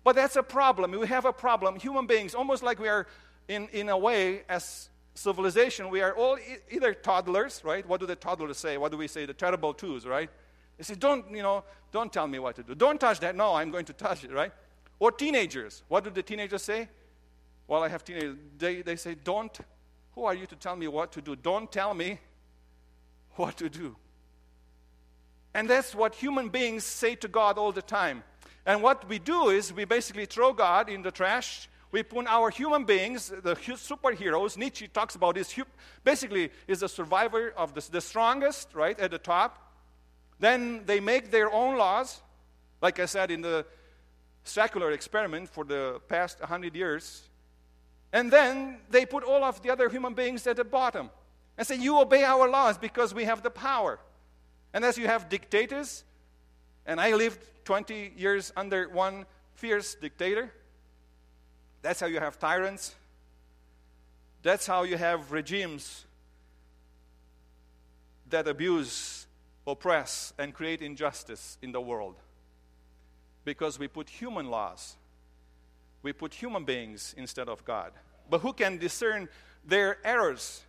But 0.05 0.14
that's 0.14 0.37
a 0.37 0.42
problem. 0.42 0.92
We 0.92 1.07
have 1.09 1.24
a 1.24 1.33
problem. 1.33 1.76
Human 1.81 2.07
beings, 2.07 2.35
almost 2.35 2.62
like 2.62 2.78
we 2.78 2.88
are, 2.88 3.07
in, 3.48 3.68
in 3.72 3.88
a 3.88 3.98
way, 3.98 4.42
as 4.48 4.88
civilization, 5.14 5.90
we 5.90 6.00
are 6.00 6.14
all 6.14 6.38
e- 6.38 6.59
either 6.70 6.94
toddlers, 6.94 7.61
right? 7.64 7.87
What 7.88 7.98
do 7.98 8.07
the 8.07 8.16
toddlers 8.16 8.59
say? 8.59 8.78
What 8.78 8.92
do 8.92 8.98
we 8.98 9.09
say? 9.09 9.26
The 9.26 9.35
terrible 9.35 9.74
twos, 9.74 10.07
right? 10.07 10.31
They 10.78 10.85
say, 10.85 10.94
don't, 10.94 11.28
you 11.31 11.42
know, 11.42 11.64
don't 11.90 12.12
tell 12.12 12.28
me 12.28 12.38
what 12.38 12.55
to 12.57 12.62
do. 12.62 12.76
Don't 12.76 13.00
touch 13.00 13.18
that. 13.20 13.35
No, 13.35 13.55
I'm 13.55 13.72
going 13.72 13.85
to 13.87 13.92
touch 13.92 14.22
it, 14.22 14.33
right? 14.33 14.52
Or 15.00 15.11
teenagers. 15.11 15.83
What 15.88 16.05
do 16.05 16.11
the 16.11 16.22
teenagers 16.22 16.62
say? 16.62 16.88
Well, 17.72 17.82
I 17.82 17.88
have 17.88 18.04
teenagers. 18.04 18.37
They, 18.58 18.82
they 18.82 18.96
say, 18.96 19.14
don't, 19.14 19.58
who 20.14 20.26
are 20.26 20.35
you 20.35 20.44
to 20.44 20.56
tell 20.56 20.76
me 20.76 20.88
what 20.88 21.11
to 21.12 21.22
do? 21.22 21.35
Don't 21.35 21.72
tell 21.72 21.94
me 21.94 22.18
what 23.37 23.56
to 23.56 23.70
do. 23.70 23.96
And 25.54 25.70
that's 25.70 25.94
what 25.94 26.14
human 26.14 26.50
beings 26.50 26.85
say 26.85 27.14
to 27.14 27.28
God 27.28 27.56
all 27.56 27.72
the 27.72 27.80
time. 27.80 28.24
And 28.66 28.82
what 28.82 29.08
we 29.08 29.18
do 29.18 29.48
is 29.48 29.72
we 29.72 29.87
basically 29.87 30.26
throw 30.26 30.52
God 30.52 30.90
in 30.90 31.00
the 31.00 31.11
trash. 31.11 31.70
We 31.92 32.02
put 32.02 32.26
our 32.26 32.50
human 32.50 32.85
beings, 32.85 33.28
the 33.28 33.54
superheroes, 33.54 34.58
Nietzsche 34.58 34.87
talks 34.87 35.14
about 35.14 35.37
this, 35.37 35.58
basically 36.04 36.50
is 36.68 36.80
the 36.80 36.90
survivor 36.90 37.54
of 37.56 37.72
the, 37.72 37.80
the 37.90 38.02
strongest, 38.02 38.74
right, 38.74 39.00
at 39.00 39.12
the 39.12 39.18
top. 39.18 39.72
Then 40.38 40.82
they 40.85 41.00
make 41.00 41.30
their 41.30 41.50
own 41.50 41.78
laws. 41.78 42.20
Like 42.82 43.00
I 43.00 43.06
said, 43.06 43.30
in 43.30 43.40
the 43.40 43.64
secular 44.44 44.90
experiment 44.90 45.48
for 45.48 45.64
the 45.64 46.02
past 46.06 46.38
100 46.40 46.76
years. 46.76 47.30
And 48.12 48.31
then 48.31 48.79
they 48.90 49.07
put 49.07 49.25
all 49.25 49.42
of 49.42 49.62
the 49.62 49.70
other 49.70 49.88
human 49.88 50.14
beings 50.14 50.46
at 50.46 50.57
the 50.57 50.64
bottom 50.64 51.11
and 51.57 51.66
say, 51.66 51.77
You 51.77 51.98
obey 51.98 52.25
our 52.25 52.48
laws 52.48 52.77
because 52.79 53.14
we 53.14 53.25
have 53.25 53.42
the 53.42 53.51
power. 53.51 53.98
And 54.75 54.85
as 54.85 54.98
you 54.98 55.07
have 55.07 55.29
dictators, 55.29 56.05
and 56.87 57.01
I 57.01 57.14
lived 57.14 57.38
20 57.64 58.12
years 58.16 58.53
under 58.57 58.88
one 58.88 59.27
fierce 59.55 59.94
dictator, 59.94 60.53
that's 61.81 62.01
how 62.01 62.07
you 62.07 62.20
have 62.20 62.38
tyrants. 62.38 62.94
That's 64.42 64.66
how 64.66 64.83
you 64.83 64.96
have 64.96 65.31
regimes 65.31 66.05
that 68.31 68.48
abuse, 68.48 69.27
oppress, 69.66 70.33
and 70.38 70.53
create 70.53 70.83
injustice 70.83 71.59
in 71.62 71.70
the 71.70 71.81
world. 71.81 72.16
Because 73.44 73.79
we 73.79 73.88
put 73.88 74.09
human 74.09 74.48
laws, 74.48 74.96
we 76.02 76.12
put 76.12 76.34
human 76.34 76.64
beings 76.64 77.14
instead 77.16 77.48
of 77.48 77.64
God. 77.64 77.92
But 78.28 78.40
who 78.40 78.52
can 78.52 78.78
discern 78.78 79.28
their 79.64 79.98
errors? 80.04 80.62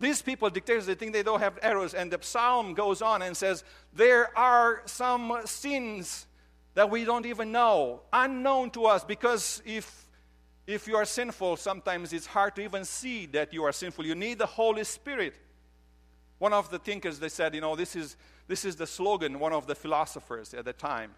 These 0.00 0.22
people, 0.22 0.50
dictators, 0.50 0.86
they 0.86 0.94
think 0.94 1.12
they 1.12 1.22
don't 1.22 1.40
have 1.40 1.58
errors. 1.62 1.94
And 1.94 2.10
the 2.10 2.18
psalm 2.20 2.74
goes 2.74 3.00
on 3.00 3.22
and 3.22 3.36
says, 3.36 3.64
There 3.92 4.36
are 4.36 4.82
some 4.86 5.40
sins 5.44 6.26
that 6.74 6.90
we 6.90 7.04
don't 7.04 7.26
even 7.26 7.52
know, 7.52 8.00
unknown 8.12 8.70
to 8.70 8.86
us, 8.86 9.04
because 9.04 9.62
if, 9.64 10.06
if 10.66 10.88
you 10.88 10.96
are 10.96 11.04
sinful, 11.04 11.56
sometimes 11.56 12.12
it's 12.12 12.26
hard 12.26 12.56
to 12.56 12.62
even 12.62 12.84
see 12.84 13.26
that 13.26 13.54
you 13.54 13.62
are 13.62 13.72
sinful. 13.72 14.04
You 14.04 14.16
need 14.16 14.38
the 14.38 14.46
Holy 14.46 14.82
Spirit. 14.82 15.34
One 16.38 16.52
of 16.52 16.68
the 16.70 16.80
thinkers, 16.80 17.20
they 17.20 17.28
said, 17.28 17.54
you 17.54 17.60
know, 17.60 17.76
this 17.76 17.94
is, 17.94 18.16
this 18.48 18.64
is 18.64 18.74
the 18.74 18.86
slogan, 18.86 19.38
one 19.38 19.52
of 19.52 19.68
the 19.68 19.74
philosophers 19.76 20.52
at 20.52 20.64
the 20.64 20.72
time. 20.72 21.12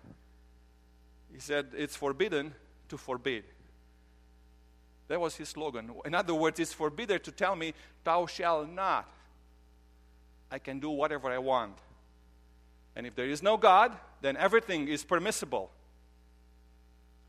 He 1.32 1.40
said, 1.40 1.68
It's 1.74 1.96
forbidden 1.96 2.54
to 2.88 2.96
forbid. 2.96 3.44
That 5.08 5.20
was 5.20 5.36
his 5.36 5.48
slogan. 5.50 5.90
In 6.04 6.14
other 6.14 6.34
words, 6.34 6.58
it's 6.58 6.72
forbidden 6.72 7.20
to 7.20 7.32
tell 7.32 7.54
me, 7.54 7.74
Thou 8.02 8.26
shalt 8.26 8.68
not. 8.68 9.08
I 10.50 10.58
can 10.58 10.80
do 10.80 10.90
whatever 10.90 11.30
I 11.30 11.38
want. 11.38 11.76
And 12.94 13.06
if 13.06 13.14
there 13.14 13.28
is 13.28 13.42
no 13.42 13.56
God, 13.56 13.96
then 14.22 14.36
everything 14.36 14.88
is 14.88 15.04
permissible. 15.04 15.70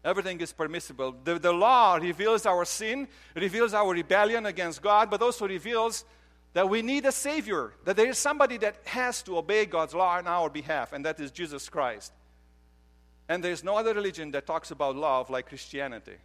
Everything 0.04 0.40
is 0.40 0.54
permissible. 0.54 1.16
The, 1.24 1.38
the 1.38 1.52
law 1.52 1.96
reveals 1.96 2.46
our 2.46 2.64
sin, 2.64 3.08
reveals 3.36 3.74
our 3.74 3.92
rebellion 3.92 4.46
against 4.46 4.82
God, 4.82 5.10
but 5.10 5.22
also 5.22 5.48
reveals 5.48 6.06
that 6.54 6.70
we 6.70 6.82
need 6.82 7.06
a 7.06 7.12
Savior, 7.12 7.74
that 7.84 7.98
there 7.98 8.10
is 8.10 8.18
somebody 8.18 8.58
that 8.58 8.78
has 8.86 9.22
to 9.24 9.38
obey 9.38 9.66
God's 9.66 9.94
law 9.94 10.18
on 10.18 10.28
our 10.28 10.50
behalf, 10.50 10.94
and 10.94 11.06
that 11.06 11.20
is 11.20 11.30
Jesus 11.30 11.68
Christ. 11.68 12.14
And 13.30 13.44
there 13.44 13.52
is 13.52 13.64
no 13.64 13.76
other 13.76 13.94
religion 13.94 14.32
that 14.32 14.46
talks 14.46 14.72
about 14.72 14.96
love 14.96 15.30
like 15.30 15.48
Christianity. 15.48 16.16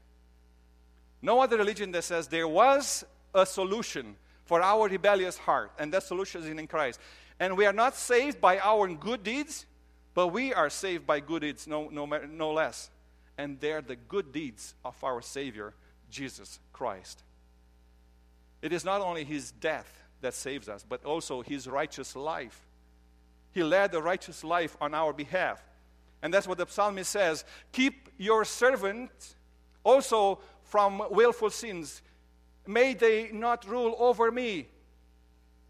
No 1.20 1.40
other 1.40 1.56
religion 1.56 1.92
that 1.92 2.04
says 2.04 2.28
there 2.28 2.48
was 2.48 3.04
a 3.34 3.46
solution 3.46 4.16
for 4.44 4.60
our 4.60 4.88
rebellious 4.88 5.38
heart, 5.38 5.72
and 5.78 5.92
that 5.92 6.02
solution 6.02 6.42
is 6.42 6.48
in 6.48 6.66
Christ. 6.66 7.00
And 7.38 7.56
we 7.56 7.66
are 7.66 7.72
not 7.72 7.96
saved 7.96 8.40
by 8.40 8.58
our 8.58 8.88
good 8.88 9.22
deeds, 9.22 9.66
but 10.14 10.28
we 10.28 10.52
are 10.52 10.68
saved 10.68 11.06
by 11.06 11.20
good 11.20 11.42
deeds, 11.42 11.66
no, 11.66 11.88
no, 11.88 12.06
no 12.06 12.52
less. 12.52 12.90
And 13.38 13.58
they're 13.60 13.80
the 13.80 13.96
good 13.96 14.32
deeds 14.32 14.74
of 14.84 15.02
our 15.02 15.22
Savior, 15.22 15.74
Jesus 16.10 16.58
Christ. 16.72 17.22
It 18.60 18.72
is 18.72 18.84
not 18.84 19.00
only 19.00 19.24
His 19.24 19.52
death 19.52 20.02
that 20.20 20.34
saves 20.34 20.68
us, 20.68 20.84
but 20.88 21.04
also 21.04 21.42
His 21.42 21.66
righteous 21.66 22.14
life. 22.14 22.60
He 23.52 23.62
led 23.62 23.94
a 23.94 24.02
righteous 24.02 24.44
life 24.44 24.76
on 24.80 24.94
our 24.94 25.12
behalf. 25.12 25.62
And 26.22 26.32
that's 26.32 26.46
what 26.46 26.58
the 26.58 26.66
psalmist 26.66 27.10
says 27.10 27.44
Keep 27.72 28.08
your 28.18 28.44
servant 28.44 29.10
also 29.84 30.38
from 30.64 31.02
willful 31.10 31.50
sins. 31.50 32.02
May 32.66 32.94
they 32.94 33.30
not 33.32 33.68
rule 33.68 33.96
over 33.98 34.30
me. 34.30 34.68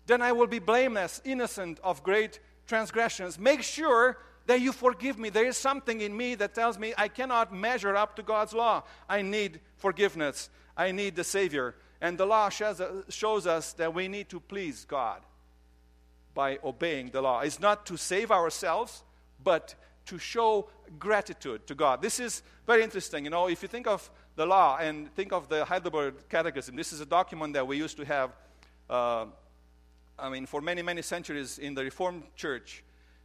Then 0.06 0.20
I 0.20 0.32
will 0.32 0.46
be 0.46 0.58
blameless, 0.58 1.22
innocent 1.24 1.80
of 1.82 2.02
great 2.02 2.40
transgressions. 2.66 3.38
Make 3.38 3.62
sure 3.62 4.18
that 4.46 4.60
you 4.60 4.72
forgive 4.72 5.18
me. 5.18 5.30
There 5.30 5.46
is 5.46 5.56
something 5.56 6.00
in 6.00 6.16
me 6.16 6.34
that 6.34 6.54
tells 6.54 6.78
me 6.78 6.92
I 6.98 7.08
cannot 7.08 7.54
measure 7.54 7.96
up 7.96 8.16
to 8.16 8.22
God's 8.22 8.52
law. 8.52 8.82
I 9.08 9.22
need 9.22 9.60
forgiveness. 9.76 10.50
I 10.76 10.92
need 10.92 11.16
the 11.16 11.24
Savior. 11.24 11.76
And 12.00 12.18
the 12.18 12.26
law 12.26 12.48
shows, 12.48 12.82
shows 13.08 13.46
us 13.46 13.72
that 13.74 13.94
we 13.94 14.08
need 14.08 14.28
to 14.30 14.40
please 14.40 14.84
God 14.84 15.22
by 16.34 16.58
obeying 16.64 17.10
the 17.10 17.22
law. 17.22 17.40
It's 17.40 17.60
not 17.60 17.86
to 17.86 17.96
save 17.96 18.30
ourselves, 18.30 19.04
but 19.42 19.74
to 20.06 20.18
show 20.18 20.68
gratitude 20.98 21.66
to 21.66 21.74
God. 21.74 22.02
This 22.02 22.20
is 22.20 22.42
very 22.66 22.82
interesting. 22.82 23.24
You 23.24 23.30
know, 23.30 23.48
if 23.48 23.62
you 23.62 23.68
think 23.68 23.86
of 23.86 24.10
the 24.36 24.46
law 24.46 24.78
and 24.78 25.12
think 25.14 25.32
of 25.32 25.48
the 25.48 25.64
Heidelberg 25.64 26.28
Catechism, 26.28 26.76
this 26.76 26.92
is 26.92 27.00
a 27.00 27.06
document 27.06 27.54
that 27.54 27.66
we 27.66 27.76
used 27.76 27.96
to 27.96 28.04
have, 28.04 28.30
uh, 28.88 29.26
I 30.18 30.28
mean, 30.28 30.46
for 30.46 30.60
many, 30.60 30.82
many 30.82 31.02
centuries 31.02 31.58
in 31.58 31.74
the 31.74 31.84
Reformed 31.84 32.24
Church. 32.36 32.82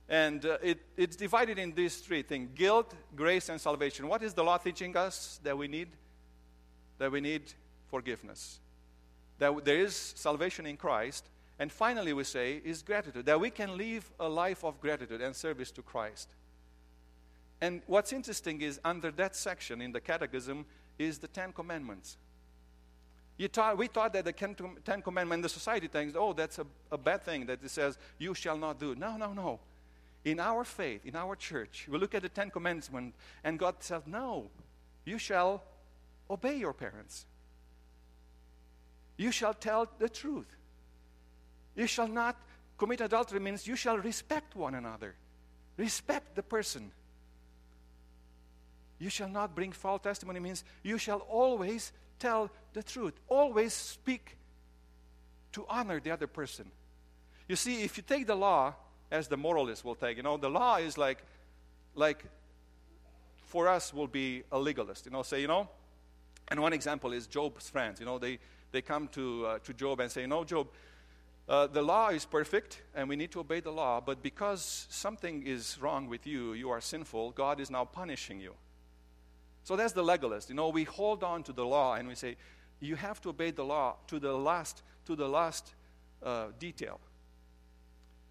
And 0.10 0.46
uh, 0.46 0.58
it, 0.64 0.80
it's 0.96 1.16
divided 1.16 1.60
in 1.60 1.74
these 1.74 1.98
three 1.98 2.22
things 2.22 2.50
guilt, 2.56 2.94
grace, 3.16 3.50
and 3.50 3.60
salvation. 3.60 4.08
What 4.08 4.24
is 4.24 4.34
the 4.34 4.44
law 4.44 4.58
teaching 4.58 4.96
us 4.96 5.40
that 5.44 5.58
we 5.58 5.68
need? 5.68 5.90
That 6.98 7.12
we 7.12 7.22
need 7.22 7.54
forgiveness. 7.90 8.60
That 9.40 9.66
there 9.66 9.80
is 9.80 10.14
salvation 10.16 10.66
in 10.66 10.78
Christ. 10.78 11.30
And 11.60 11.72
finally, 11.72 12.14
we 12.14 12.24
say, 12.24 12.62
is 12.64 12.82
gratitude. 12.82 13.26
That 13.26 13.40
we 13.40 13.50
can 13.50 13.78
live 13.78 14.10
a 14.20 14.30
life 14.30 14.64
of 14.64 14.80
gratitude 14.80 15.22
and 15.22 15.36
service 15.36 15.72
to 15.72 15.82
Christ. 15.82 16.30
And 17.60 17.82
what's 17.88 18.14
interesting 18.14 18.62
is 18.62 18.80
under 18.86 19.12
that 19.12 19.36
section 19.36 19.82
in 19.82 19.92
the 19.92 20.00
Catechism 20.00 20.66
is 21.00 21.18
the 21.18 21.28
Ten 21.28 21.52
Commandments. 21.52 22.18
We 23.40 23.48
thought 23.88 24.14
that 24.14 24.26
the 24.26 24.34
Ten 24.34 25.02
Commandments, 25.02 25.44
the 25.44 25.50
society 25.50 25.88
thinks, 25.88 26.16
oh, 26.18 26.34
that's 26.34 26.60
a, 26.60 26.66
a 26.92 26.98
bad 26.98 27.24
thing 27.24 27.46
that 27.46 27.64
it 27.64 27.70
says, 27.70 27.98
you 28.18 28.34
shall 28.34 28.58
not 28.58 28.80
do. 28.80 28.96
No, 28.96 29.18
no, 29.18 29.34
no. 29.34 29.60
In 30.26 30.40
our 30.40 30.64
faith, 30.64 31.06
in 31.06 31.16
our 31.16 31.36
church, 31.36 31.88
we 31.90 31.98
look 31.98 32.16
at 32.16 32.24
the 32.24 32.30
Ten 32.30 32.50
Commandments 32.50 33.14
and 33.44 33.60
God 33.60 33.76
says, 33.80 34.02
no, 34.06 34.50
you 35.06 35.18
shall 35.18 35.64
obey 36.30 36.58
your 36.58 36.74
parents. 36.74 37.26
You 39.18 39.32
shall 39.32 39.54
tell 39.54 39.88
the 39.98 40.10
truth. 40.10 40.58
You 41.76 41.88
shall 41.88 42.08
not 42.08 42.38
commit 42.78 43.02
adultery 43.02 43.40
means 43.40 43.68
you 43.68 43.76
shall 43.76 43.98
respect 43.98 44.56
one 44.56 44.76
another. 44.76 45.16
Respect 45.78 46.36
the 46.36 46.44
person. 46.44 46.92
You 49.00 49.10
shall 49.10 49.30
not 49.30 49.56
bring 49.56 49.72
false 49.72 50.02
testimony 50.02 50.40
means 50.40 50.64
you 50.84 50.98
shall 50.98 51.20
always 51.20 51.92
tell 52.20 52.50
the 52.74 52.84
truth. 52.84 53.14
Always 53.28 53.74
speak 53.74 54.38
to 55.54 55.66
honor 55.70 56.00
the 56.00 56.12
other 56.12 56.28
person. 56.28 56.72
You 57.48 57.56
see, 57.56 57.84
if 57.84 57.98
you 57.98 58.04
take 58.06 58.28
the 58.28 58.36
law 58.36 58.74
as 59.12 59.28
the 59.28 59.38
moralist 59.38 59.86
will 59.86 59.96
take, 59.96 60.18
you 60.18 60.24
know, 60.24 60.38
the 60.38 60.50
law 60.50 60.78
is 60.78 60.98
like, 60.98 61.20
like 61.96 62.24
for 63.46 63.68
us 63.68 63.94
will 63.94 64.08
be 64.08 64.44
a 64.52 64.60
legalist. 64.60 65.06
You 65.06 65.12
know, 65.12 65.24
say, 65.24 65.42
you 65.42 65.48
know, 65.48 65.70
and 66.50 66.62
one 66.62 66.74
example 66.74 67.14
is 67.14 67.28
Job's 67.28 67.70
friends. 67.70 68.00
You 68.00 68.06
know, 68.06 68.18
they, 68.18 68.40
they 68.72 68.82
come 68.82 69.08
to, 69.10 69.46
uh, 69.46 69.60
to 69.60 69.74
Job 69.74 70.00
and 70.00 70.12
say, 70.12 70.26
No, 70.26 70.44
Job, 70.44 70.68
uh, 71.48 71.68
the 71.68 71.82
law 71.82 72.10
is 72.10 72.26
perfect 72.26 72.82
and 72.94 73.08
we 73.08 73.16
need 73.16 73.32
to 73.32 73.40
obey 73.40 73.62
the 73.62 73.72
law, 73.72 74.02
but 74.02 74.22
because 74.22 74.86
something 74.90 75.46
is 75.46 75.78
wrong 75.80 76.10
with 76.10 76.28
you, 76.28 76.54
you 76.54 76.70
are 76.70 76.82
sinful, 76.82 77.32
God 77.32 77.62
is 77.62 77.70
now 77.70 77.86
punishing 77.86 78.42
you. 78.42 78.54
So 79.68 79.76
that's 79.76 79.92
the 79.92 80.02
legalist. 80.02 80.48
You 80.48 80.56
know, 80.56 80.70
we 80.70 80.86
hold 80.86 81.26
on 81.26 81.44
to 81.44 81.52
the 81.52 81.66
law 81.66 81.96
and 81.96 82.08
we 82.08 82.16
say, 82.16 82.38
you 82.80 82.96
have 82.96 83.20
to 83.24 83.30
obey 83.32 83.52
the 83.52 83.66
law 83.66 83.98
to 84.08 84.18
the 84.18 84.32
last, 84.32 84.82
to 85.08 85.14
the 85.14 85.28
last 85.28 85.74
uh, 86.24 86.46
detail. 86.58 87.02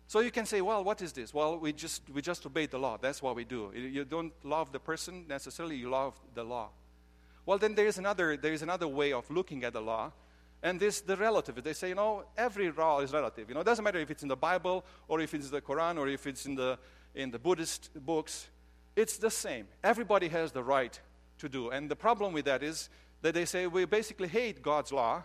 So 0.06 0.20
you 0.20 0.30
can 0.30 0.46
say, 0.46 0.62
well, 0.62 0.82
what 0.82 1.02
is 1.02 1.12
this? 1.12 1.34
Well, 1.34 1.58
we 1.58 1.74
just, 1.74 2.08
we 2.08 2.22
just 2.22 2.46
obey 2.46 2.64
the 2.64 2.78
law. 2.78 2.96
That's 2.98 3.20
what 3.20 3.36
we 3.36 3.44
do. 3.44 3.70
You 3.74 4.06
don't 4.06 4.32
love 4.44 4.72
the 4.72 4.78
person 4.78 5.26
necessarily, 5.28 5.76
you 5.76 5.90
love 5.90 6.14
the 6.32 6.42
law. 6.42 6.70
Well, 7.44 7.58
then 7.58 7.74
there 7.74 7.86
is 7.86 7.98
another, 7.98 8.38
there 8.38 8.54
is 8.54 8.62
another 8.62 8.88
way 8.88 9.12
of 9.12 9.30
looking 9.30 9.62
at 9.64 9.74
the 9.74 9.82
law, 9.82 10.12
and 10.62 10.80
this 10.80 11.02
the 11.02 11.16
relative. 11.16 11.62
They 11.62 11.74
say, 11.74 11.90
you 11.90 11.96
know, 11.96 12.24
every 12.38 12.72
law 12.72 13.00
is 13.00 13.12
relative. 13.12 13.50
You 13.50 13.56
know, 13.56 13.60
it 13.60 13.64
doesn't 13.64 13.84
matter 13.84 13.98
if 13.98 14.10
it's 14.10 14.22
in 14.22 14.28
the 14.30 14.36
Bible 14.36 14.86
or 15.06 15.20
if 15.20 15.34
it's 15.34 15.50
the 15.50 15.60
Quran 15.60 15.98
or 15.98 16.08
if 16.08 16.26
it's 16.26 16.46
in 16.46 16.54
the, 16.54 16.78
in 17.14 17.30
the 17.30 17.38
Buddhist 17.38 17.90
books. 18.06 18.48
It's 18.96 19.18
the 19.18 19.30
same. 19.30 19.66
Everybody 19.84 20.28
has 20.28 20.52
the 20.52 20.62
right 20.62 20.98
to 21.38 21.48
do. 21.48 21.70
And 21.70 21.90
the 21.90 21.96
problem 21.96 22.32
with 22.32 22.44
that 22.46 22.62
is 22.62 22.88
that 23.22 23.34
they 23.34 23.44
say 23.44 23.66
we 23.66 23.84
basically 23.84 24.28
hate 24.28 24.62
God's 24.62 24.92
law 24.92 25.22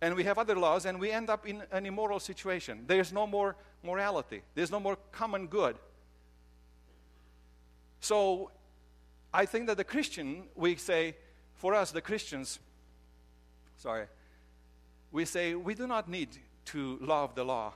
and 0.00 0.14
we 0.14 0.24
have 0.24 0.38
other 0.38 0.56
laws 0.56 0.84
and 0.86 1.00
we 1.00 1.10
end 1.10 1.30
up 1.30 1.46
in 1.46 1.62
an 1.72 1.86
immoral 1.86 2.20
situation. 2.20 2.84
There's 2.86 3.12
no 3.12 3.26
more 3.26 3.56
morality, 3.82 4.42
there's 4.54 4.70
no 4.70 4.80
more 4.80 4.96
common 5.12 5.46
good. 5.46 5.76
So 8.00 8.50
I 9.32 9.46
think 9.46 9.66
that 9.66 9.76
the 9.76 9.84
Christian, 9.84 10.44
we 10.54 10.76
say, 10.76 11.16
for 11.54 11.74
us, 11.74 11.90
the 11.90 12.02
Christians, 12.02 12.58
sorry, 13.78 14.06
we 15.10 15.24
say 15.24 15.54
we 15.54 15.74
do 15.74 15.86
not 15.86 16.08
need 16.08 16.28
to 16.66 16.98
love 17.00 17.34
the 17.34 17.44
law 17.44 17.72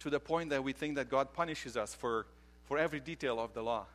to 0.00 0.10
the 0.10 0.20
point 0.20 0.50
that 0.50 0.62
we 0.62 0.72
think 0.72 0.96
that 0.96 1.08
God 1.08 1.32
punishes 1.32 1.76
us 1.76 1.94
for, 1.94 2.26
for 2.64 2.78
every 2.78 3.00
detail 3.00 3.38
of 3.38 3.54
the 3.54 3.62
law. 3.62 3.86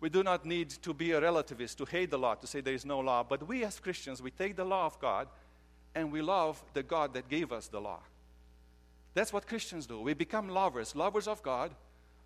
We 0.00 0.10
do 0.10 0.22
not 0.22 0.44
need 0.44 0.70
to 0.70 0.92
be 0.92 1.12
a 1.12 1.20
relativist, 1.20 1.76
to 1.76 1.84
hate 1.84 2.10
the 2.10 2.18
law, 2.18 2.34
to 2.34 2.46
say 2.46 2.60
there 2.60 2.74
is 2.74 2.84
no 2.84 3.00
law. 3.00 3.22
But 3.22 3.46
we 3.48 3.64
as 3.64 3.80
Christians, 3.80 4.20
we 4.20 4.30
take 4.30 4.56
the 4.56 4.64
law 4.64 4.86
of 4.86 5.00
God 5.00 5.28
and 5.94 6.12
we 6.12 6.20
love 6.20 6.62
the 6.74 6.82
God 6.82 7.14
that 7.14 7.28
gave 7.28 7.52
us 7.52 7.68
the 7.68 7.80
law. 7.80 8.00
That's 9.14 9.32
what 9.32 9.46
Christians 9.46 9.86
do. 9.86 10.00
We 10.00 10.12
become 10.12 10.50
lovers, 10.50 10.94
lovers 10.94 11.26
of 11.26 11.42
God 11.42 11.74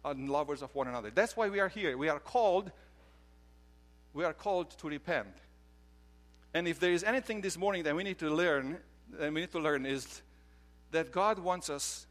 and 0.05 0.29
lovers 0.29 0.63
of 0.63 0.75
one 0.75 0.89
another. 0.89 1.11
That's 1.15 1.37
why 1.37 1.49
we 1.49 1.61
are 1.61 1.69
here. 1.69 1.97
We 1.97 2.09
are 2.09 2.19
called 2.19 2.73
we 4.13 4.25
are 4.25 4.33
called 4.33 4.71
to 4.79 4.89
repent. 4.89 5.35
And 6.53 6.67
if 6.67 6.81
there 6.81 6.93
is 6.93 7.05
anything 7.05 7.41
this 7.41 7.57
morning 7.57 7.85
that 7.85 7.95
we 7.95 8.03
need 8.03 8.19
to 8.19 8.29
learn, 8.29 8.79
that 9.13 9.33
we 9.33 9.43
need 9.43 9.53
to 9.53 9.61
learn 9.61 9.87
is 9.87 10.23
that 10.91 11.13
God 11.13 11.39
wants 11.39 11.71
us 11.71 12.07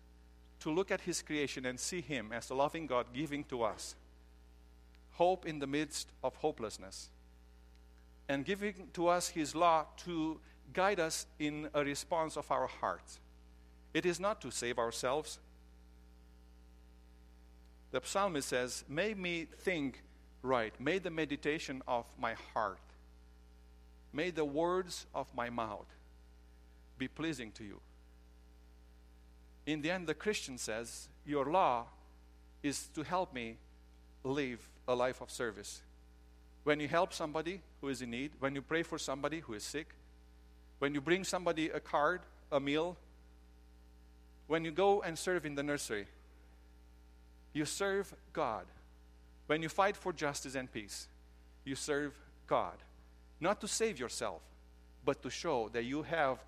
to 0.62 0.72
look 0.72 0.92
at 0.92 1.02
his 1.02 1.22
creation 1.22 1.66
and 1.66 1.80
see 1.80 2.02
him 2.02 2.32
as 2.32 2.50
a 2.50 2.56
loving 2.56 2.88
God 2.88 3.08
giving 3.14 3.44
to 3.46 3.64
us 3.64 3.96
hope 5.20 5.46
in 5.46 5.60
the 5.60 5.68
midst 5.68 6.08
of 6.24 6.34
hopelessness, 6.38 7.10
and 8.30 8.46
giving 8.46 8.88
to 8.94 9.10
us 9.10 9.28
His 9.28 9.54
law 9.54 9.86
to 10.06 10.40
guide 10.74 11.00
us 11.00 11.26
in 11.38 11.70
a 11.74 11.84
response 11.84 12.38
of 12.38 12.50
our 12.50 12.68
hearts. 12.68 13.20
It 13.94 14.06
is 14.06 14.18
not 14.20 14.40
to 14.42 14.50
save 14.50 14.80
ourselves. 14.80 15.40
The 17.92 18.00
psalmist 18.02 18.48
says, 18.48 18.86
May 18.88 19.14
me 19.14 19.46
think 19.60 20.04
right, 20.42 20.74
may 20.80 21.00
the 21.00 21.10
meditation 21.10 21.82
of 21.86 22.06
my 22.18 22.36
heart, 22.54 22.80
may 24.14 24.30
the 24.32 24.46
words 24.46 25.06
of 25.14 25.28
my 25.36 25.50
mouth 25.50 25.90
be 26.98 27.10
pleasing 27.10 27.52
to 27.54 27.64
you. 27.66 27.82
In 29.66 29.82
the 29.82 29.92
end, 29.92 30.08
the 30.08 30.14
Christian 30.14 30.58
says, 30.58 31.10
Your 31.26 31.46
law 31.46 31.88
is 32.64 32.88
to 32.96 33.04
help 33.04 33.34
me 33.34 33.58
live 34.24 34.62
a 34.90 34.96
life 34.96 35.22
of 35.22 35.30
service. 35.30 35.82
When 36.64 36.80
you 36.80 36.88
help 36.88 37.14
somebody 37.14 37.62
who 37.80 37.90
is 37.90 38.02
in 38.02 38.10
need, 38.10 38.32
when 38.40 38.56
you 38.56 38.62
pray 38.62 38.84
for 38.84 38.98
somebody 38.98 39.40
who 39.40 39.54
is 39.54 39.64
sick, 39.64 39.94
when 40.80 40.96
you 40.96 41.00
bring 41.00 41.24
somebody 41.24 41.70
a 41.70 41.80
card, 41.80 42.22
a 42.52 42.60
meal, 42.60 42.98
when 44.48 44.66
you 44.66 44.72
go 44.72 45.02
and 45.02 45.18
serve 45.18 45.46
in 45.46 45.54
the 45.54 45.62
nursery, 45.62 46.08
you 47.54 47.66
serve 47.66 48.14
God. 48.34 48.66
When 49.46 49.62
you 49.62 49.70
fight 49.70 49.96
for 49.96 50.12
justice 50.12 50.56
and 50.56 50.72
peace, 50.72 51.08
you 51.64 51.76
serve 51.76 52.18
God. 52.48 52.78
Not 53.40 53.62
to 53.62 53.68
save 53.68 54.00
yourself, 54.00 54.42
but 55.06 55.22
to 55.22 55.30
show 55.30 55.70
that 55.74 55.84
you 55.84 56.02
have 56.04 56.40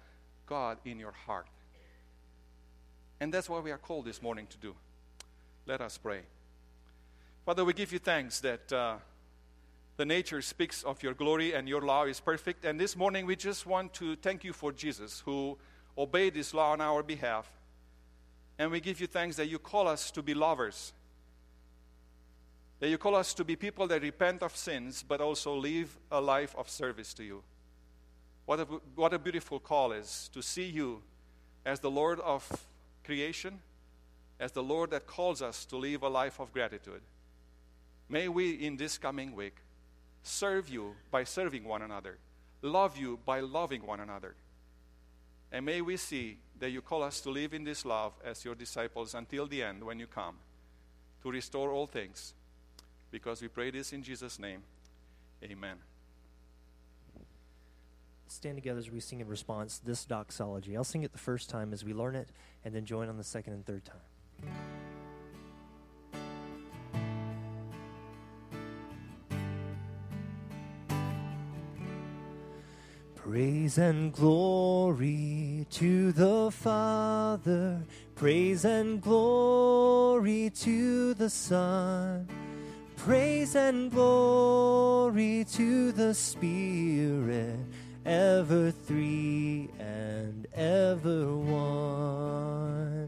God 0.48 0.80
in 0.84 1.00
your 1.00 1.12
heart. 1.12 1.48
And 3.20 3.32
that's 3.32 3.48
what 3.48 3.64
we 3.64 3.72
are 3.72 3.78
called 3.78 4.06
this 4.06 4.22
morning 4.22 4.48
to 4.48 4.58
do. 4.58 4.74
Let 5.68 5.80
us 5.80 6.00
pray. 6.00 6.22
Father, 7.44 7.66
we 7.66 7.74
give 7.74 7.92
you 7.92 7.98
thanks 7.98 8.40
that 8.42 8.72
uh, 8.72 8.98
the 9.98 10.06
nature 10.06 10.44
speaks 10.44 10.84
of 10.84 11.02
your 11.02 11.16
glory 11.16 11.54
and 11.54 11.68
your 11.68 11.82
law 11.82 12.04
is 12.04 12.20
perfect. 12.20 12.66
And 12.66 12.80
this 12.80 12.96
morning 12.96 13.26
we 13.26 13.36
just 13.36 13.66
want 13.66 13.96
to 13.96 14.16
thank 14.18 14.44
you 14.44 14.54
for 14.54 14.72
Jesus 14.72 15.24
who 15.26 15.58
obeyed 15.98 16.36
this 16.36 16.54
law 16.54 16.74
on 16.74 16.82
our 16.82 17.02
behalf. 17.02 17.52
And 18.60 18.70
we 18.70 18.80
give 18.80 19.02
you 19.02 19.08
thanks 19.08 19.38
that 19.38 19.48
you 19.48 19.58
call 19.58 19.88
us 19.88 20.12
to 20.12 20.22
be 20.22 20.36
lovers, 20.36 20.94
that 22.80 22.90
you 22.90 23.00
call 23.00 23.16
us 23.16 23.34
to 23.34 23.44
be 23.44 23.56
people 23.56 23.88
that 23.88 24.04
repent 24.04 24.44
of 24.44 24.56
sins 24.56 25.04
but 25.08 25.20
also 25.20 25.56
live 25.56 25.98
a 26.12 26.22
life 26.22 26.54
of 26.56 26.70
service 26.70 27.12
to 27.16 27.24
you. 27.24 27.42
What 28.46 28.60
a, 28.60 28.66
what 28.96 29.16
a 29.16 29.20
beautiful 29.20 29.60
call 29.60 29.94
is 29.94 30.30
to 30.34 30.44
see 30.44 30.66
you 30.66 31.02
as 31.66 31.80
the 31.80 31.90
Lord 31.90 32.20
of 32.20 32.48
creation, 33.04 33.62
as 34.40 34.52
the 34.52 34.62
Lord 34.62 34.92
that 34.92 35.08
calls 35.08 35.42
us 35.42 35.66
to 35.66 35.78
live 35.78 36.04
a 36.04 36.10
life 36.10 36.40
of 36.40 36.54
gratitude. 36.54 37.02
May 38.12 38.28
we, 38.28 38.52
in 38.52 38.76
this 38.76 38.98
coming 38.98 39.34
week, 39.34 39.56
serve 40.22 40.68
you 40.68 40.96
by 41.12 41.24
serving 41.24 41.64
one 41.64 41.82
another, 41.82 42.18
love 42.62 42.98
you 42.98 43.18
by 43.26 43.40
loving 43.40 43.86
one 43.86 44.02
another. 44.02 44.36
And 45.50 45.66
may 45.66 45.80
we 45.80 45.96
see 45.96 46.40
that 46.60 46.72
you 46.72 46.82
call 46.82 47.04
us 47.04 47.22
to 47.22 47.30
live 47.30 47.54
in 47.54 47.64
this 47.64 47.86
love 47.86 48.12
as 48.24 48.44
your 48.44 48.54
disciples 48.54 49.16
until 49.16 49.48
the 49.48 49.64
end 49.64 49.82
when 49.82 49.98
you 49.98 50.08
come 50.08 50.36
to 51.24 51.32
restore 51.32 51.72
all 51.72 51.88
things. 51.88 52.34
Because 53.12 53.42
we 53.42 53.48
pray 53.48 53.72
this 53.72 53.94
in 53.94 54.04
Jesus' 54.04 54.38
name. 54.40 54.64
Amen. 55.42 55.78
Stand 58.28 58.58
together 58.58 58.80
as 58.80 58.92
we 58.92 59.00
sing 59.00 59.22
in 59.22 59.28
response 59.30 59.80
this 59.80 60.04
doxology. 60.04 60.76
I'll 60.76 60.84
sing 60.84 61.04
it 61.04 61.14
the 61.14 61.18
first 61.18 61.50
time 61.50 61.72
as 61.72 61.86
we 61.86 61.94
learn 61.94 62.16
it, 62.18 62.28
and 62.66 62.76
then 62.76 62.84
join 62.84 63.08
on 63.08 63.18
the 63.18 63.24
second 63.24 63.54
and 63.54 63.66
third 63.66 63.84
time. 63.86 64.52
Praise 73.32 73.78
and 73.78 74.12
glory 74.12 75.66
to 75.70 76.12
the 76.12 76.52
Father, 76.52 77.82
praise 78.14 78.66
and 78.66 79.02
glory 79.02 80.50
to 80.50 81.14
the 81.14 81.30
Son, 81.30 82.28
praise 82.98 83.56
and 83.56 83.90
glory 83.90 85.46
to 85.50 85.94
the 85.94 86.14
Spirit, 86.14 87.56
ever 88.06 88.70
three 88.70 89.70
and 89.80 90.46
ever 90.54 91.34
one. 91.34 93.08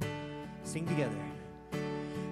Sing 0.64 0.88
together. 0.88 1.18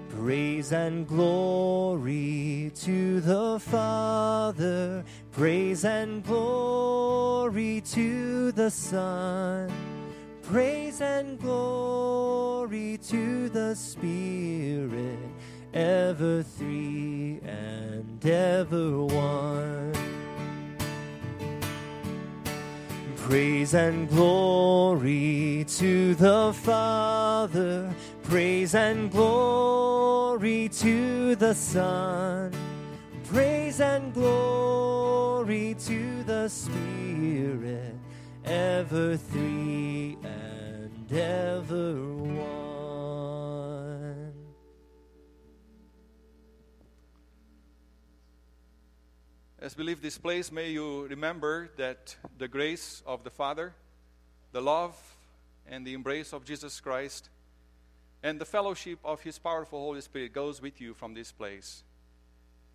Praise 0.08 0.72
and 0.72 1.06
glory 1.06 2.70
to 2.76 3.20
the 3.20 3.58
Father, 3.58 5.04
praise 5.32 5.84
and 5.86 6.22
glory 6.22 7.80
to 7.80 8.52
the 8.52 8.70
Son, 8.70 9.72
praise 10.42 11.00
and 11.00 11.38
glory 11.38 12.98
to 13.08 13.48
the 13.48 13.74
Spirit, 13.74 15.18
ever 15.72 16.42
three 16.42 17.40
and 17.44 18.24
ever 18.26 19.04
one. 19.04 19.92
Praise 23.16 23.72
and 23.72 24.08
glory 24.10 25.64
to 25.66 26.14
the 26.16 26.52
Father, 26.52 27.90
praise 28.24 28.74
and 28.74 29.10
glory 29.10 30.68
to 30.68 31.34
the 31.36 31.54
Son, 31.54 32.52
praise 33.32 33.80
and 33.80 34.12
glory 34.12 35.74
to 35.86 36.22
the 36.24 36.46
Spirit, 36.48 37.94
ever 38.44 39.16
three 39.16 40.18
and 40.22 41.10
ever 41.10 41.94
one. 41.94 42.42
As 49.58 49.78
we 49.78 49.84
leave 49.84 50.02
this 50.02 50.18
place, 50.18 50.52
may 50.52 50.68
you 50.68 51.06
remember 51.06 51.70
that 51.78 52.14
the 52.36 52.48
grace 52.48 53.02
of 53.06 53.24
the 53.24 53.30
Father, 53.30 53.72
the 54.52 54.60
love 54.60 54.94
and 55.66 55.86
the 55.86 55.94
embrace 55.94 56.34
of 56.34 56.44
Jesus 56.44 56.80
Christ 56.80 57.30
and 58.22 58.38
the 58.38 58.44
fellowship 58.44 58.98
of 59.02 59.22
His 59.22 59.38
powerful 59.38 59.80
Holy 59.80 60.02
Spirit 60.02 60.34
goes 60.34 60.60
with 60.60 60.82
you 60.82 60.92
from 60.92 61.14
this 61.14 61.32
place. 61.32 61.82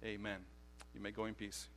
Amen. 0.04 0.40
You 0.94 1.02
may 1.02 1.12
go 1.12 1.26
in 1.26 1.34
peace. 1.34 1.68